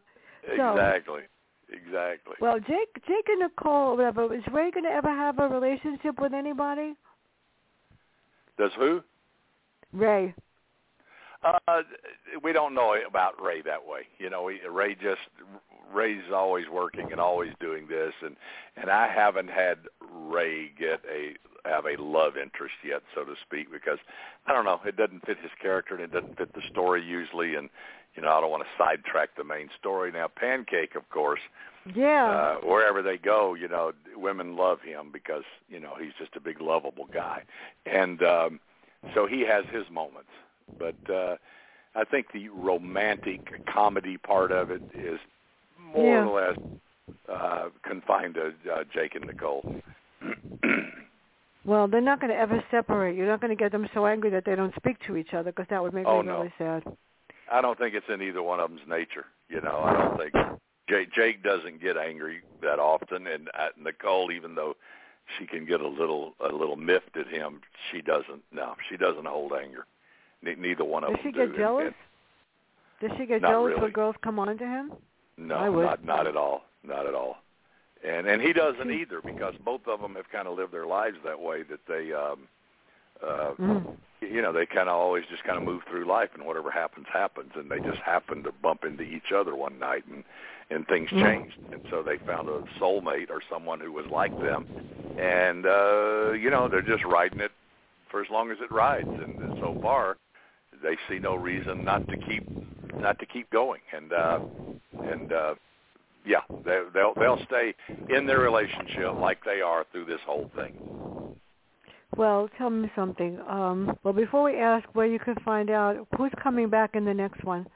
[0.56, 0.74] So-
[1.72, 2.34] Exactly.
[2.40, 4.32] Well, Jake, Jake and Nicole, whatever.
[4.32, 6.94] Is Ray going to ever have a relationship with anybody?
[8.58, 9.02] Does who?
[9.92, 10.34] Ray.
[11.42, 11.82] Uh,
[12.42, 14.02] we don't know about Ray that way.
[14.18, 15.20] You know, he, Ray just
[15.92, 18.36] Ray's always working and always doing this, and
[18.76, 21.34] and I haven't had Ray get a
[21.68, 23.98] have a love interest yet, so to speak, because
[24.46, 27.54] I don't know, it doesn't fit his character and it doesn't fit the story usually,
[27.54, 27.68] and
[28.16, 30.10] you know, I don't want to sidetrack the main story.
[30.10, 31.40] Now, Pancake, of course,
[31.94, 32.24] Yeah.
[32.26, 36.40] uh, wherever they go, you know, women love him because you know he's just a
[36.40, 37.42] big lovable guy,
[37.84, 38.60] and um,
[39.14, 40.30] so he has his moments.
[40.78, 41.36] But uh,
[41.94, 45.20] I think the romantic comedy part of it is
[45.78, 46.26] more Yeah.
[46.26, 46.58] or less
[47.28, 49.82] uh, confined to uh, Jake and Nicole.
[51.64, 53.16] Well, they're not going to ever separate.
[53.16, 55.50] You're not going to get them so angry that they don't speak to each other
[55.50, 56.38] because that would make Oh, me no.
[56.38, 56.84] really sad.
[57.50, 59.26] I don't think it's in either one of them's nature.
[59.48, 60.32] You know, I don't think
[60.88, 64.74] Jake, Jake doesn't get angry that often, and uh, Nicole, even though
[65.38, 68.42] she can get a little a little miffed at him, she doesn't.
[68.52, 69.86] No, she doesn't hold anger.
[70.42, 71.50] Ne- neither one of Does them Does she get do.
[71.50, 71.94] And- jealous?
[73.00, 73.82] Does she get jealous really.
[73.82, 74.92] when girls come on to him?
[75.36, 76.62] no, not not at all.
[76.82, 77.36] Not at all.
[78.06, 81.16] And and he doesn't either because both of them have kind of lived their lives
[81.24, 82.48] that way that they um
[83.22, 83.96] uh Mm.
[84.30, 87.06] You know, they kind of always just kind of move through life, and whatever happens,
[87.12, 87.52] happens.
[87.54, 90.24] And they just happened to bump into each other one night, and
[90.70, 91.22] and things Mhm.
[91.22, 91.56] changed.
[91.72, 94.66] And so they found a soulmate or someone who was like them,
[95.16, 97.52] and uh, you know, they're just riding it
[98.10, 99.10] for as long as it rides.
[99.18, 100.16] And, and so far,
[100.82, 102.44] they see no reason not to keep
[103.00, 103.80] not to keep going.
[103.92, 104.40] And uh,
[105.02, 105.54] and uh,
[106.24, 107.74] yeah, they, they'll they'll stay
[108.08, 110.72] in their relationship like they are through this whole thing.
[112.16, 113.38] Well, tell me something.
[113.48, 117.12] Um, well, before we ask where you can find out who's coming back in the
[117.12, 117.66] next one,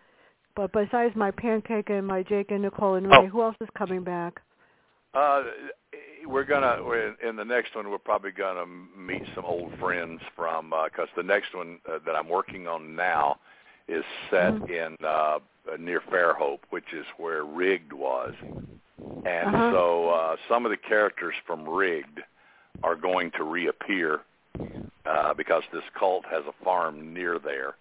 [0.57, 3.27] but besides my pancake and my Jake and Nicole and Ray, Oh.
[3.27, 4.41] who else is coming back?
[5.13, 5.43] Uh,
[6.25, 7.91] we're gonna we're, in the next one.
[7.91, 12.29] We're probably gonna meet some old friends from because the next one uh, that I'm
[12.29, 13.39] working on now
[13.89, 14.71] is set Mhm.
[14.71, 15.41] in uh,
[15.79, 19.73] near Fairhope, which is where Rigged was, and Uh-huh.
[19.73, 22.23] so uh, some of the characters from Rigged
[22.85, 24.21] are going to reappear
[25.07, 27.75] uh, because this cult has a farm near there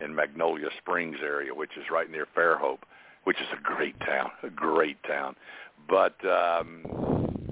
[0.00, 2.82] in Magnolia Springs area, which is right near Fairhope,
[3.24, 5.34] which is a great town, a great town.
[5.88, 6.82] But um,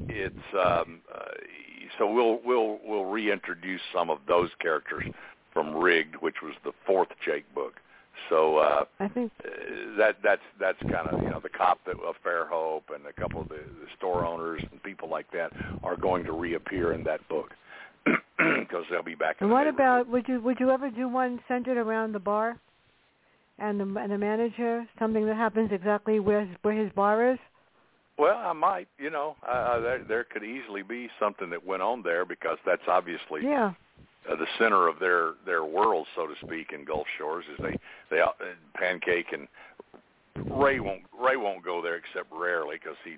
[0.09, 1.25] it's um, uh,
[1.99, 5.05] so we'll we'll we'll reintroduce some of those characters
[5.53, 7.75] from Rigged, which was the fourth Jake book.
[8.29, 9.49] So uh, I think uh,
[9.99, 13.41] that that's that's kind of you know the cop that of Fairhope and a couple
[13.41, 15.53] of the, the store owners and people like that
[15.83, 17.53] are going to reappear in that book
[18.39, 19.37] because they'll be back.
[19.41, 22.59] In what about would you would you ever do one centered around the bar
[23.59, 24.87] and the and the manager?
[24.99, 27.39] Something that happens exactly where his, where his bar is.
[28.19, 28.89] Well, I might.
[28.99, 32.87] You know, uh, there there could easily be something that went on there because that's
[32.89, 33.73] obviously Yeah.
[34.31, 37.45] uh, the center of their their world, so to speak, in Gulf Shores.
[37.53, 37.77] Is they
[38.11, 38.29] they uh,
[38.75, 39.49] pancake and
[40.51, 43.17] Ray won't Ray won't go there except rarely because he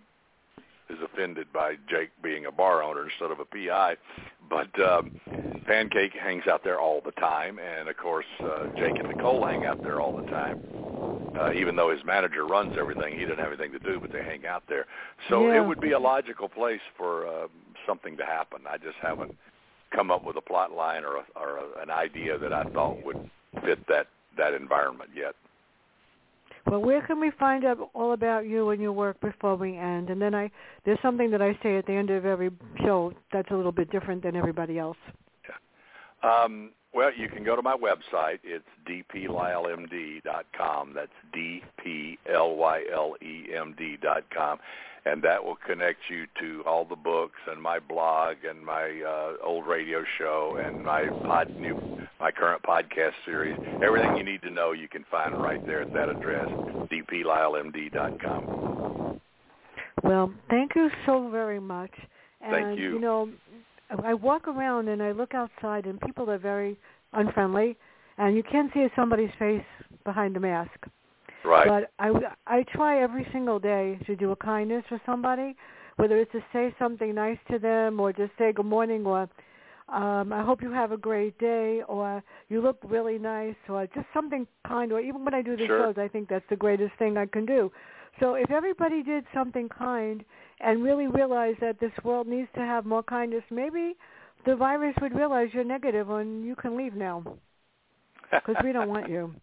[0.89, 3.97] is offended by Jake being a bar owner instead of a PI.
[4.49, 5.11] But um,
[5.66, 9.64] Pancake hangs out there all the time, and of course uh, Jake and Nicole hang
[9.64, 10.61] out there all the time.
[11.39, 14.22] Uh, even though his manager runs everything, he doesn't have anything to do, but they
[14.22, 14.87] hang out there.
[15.28, 15.57] So Yeah.
[15.62, 17.49] it would be a logical place for uh,
[17.87, 18.61] something to happen.
[18.68, 19.37] I just haven't
[19.95, 23.05] come up with a plot line or, a, or a, an idea that I thought
[23.05, 23.30] would
[23.64, 24.07] fit that
[24.37, 25.34] that environment yet.
[26.66, 30.10] Well, where can we find out all about you and your work before we end?
[30.10, 30.50] And then I
[30.84, 32.50] there's something that I say at the end of every
[32.84, 34.96] show that's a little bit different than everybody else.
[36.22, 38.38] Um, well, you can go to my website.
[38.42, 40.94] It's dplylemd.com.
[40.94, 42.18] That's D-P-L-Y-L-E-M-D
[44.03, 44.59] dot com.
[45.05, 49.34] And that will connect you to all the books and my blog and my uh,
[49.44, 51.78] old radio show and my pod, new,
[52.18, 53.57] my current podcast series.
[53.84, 56.49] Everything you need to know you can find right there at that address,
[56.90, 59.20] dplylemd.com.
[60.03, 61.92] Well, thank you so very much.
[62.40, 62.94] And Thank you.
[62.94, 63.28] you know,
[64.05, 66.78] I walk around and I look outside and people are very
[67.12, 67.76] unfriendly
[68.18, 69.64] and you can't see somebody's face
[70.05, 70.87] behind the mask.
[71.45, 71.68] Right.
[71.68, 72.12] But I
[72.47, 75.55] I try every single day to do a kindness for somebody,
[75.97, 79.28] whether it's to say something nice to them or just say good morning or
[79.89, 84.07] um, I hope you have a great day or you look really nice or just
[84.12, 85.87] something kind or even when I do the Sure.
[85.87, 87.70] shows I think that's the greatest thing I can do.
[88.18, 90.24] So if everybody did something kind
[90.61, 93.94] and really realize that this world needs to have more kindness, maybe
[94.44, 97.22] the virus would realize you're negative and you can leave now
[98.30, 99.34] because we don't want you.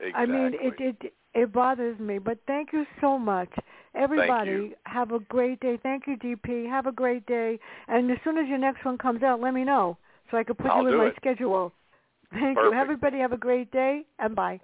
[0.00, 0.12] exactly.
[0.14, 3.50] I mean, it it it bothers me, but thank you so much.
[3.94, 5.78] Everybody, have a great day.
[5.82, 6.68] Thank you, DP.
[6.68, 7.58] Have a great day.
[7.88, 9.96] And as soon as your next one comes out, let me know
[10.30, 11.16] so I can put I'll you in my it.
[11.16, 11.72] schedule.
[12.32, 12.72] Thank you.
[12.72, 14.60] Everybody have a great day and bye.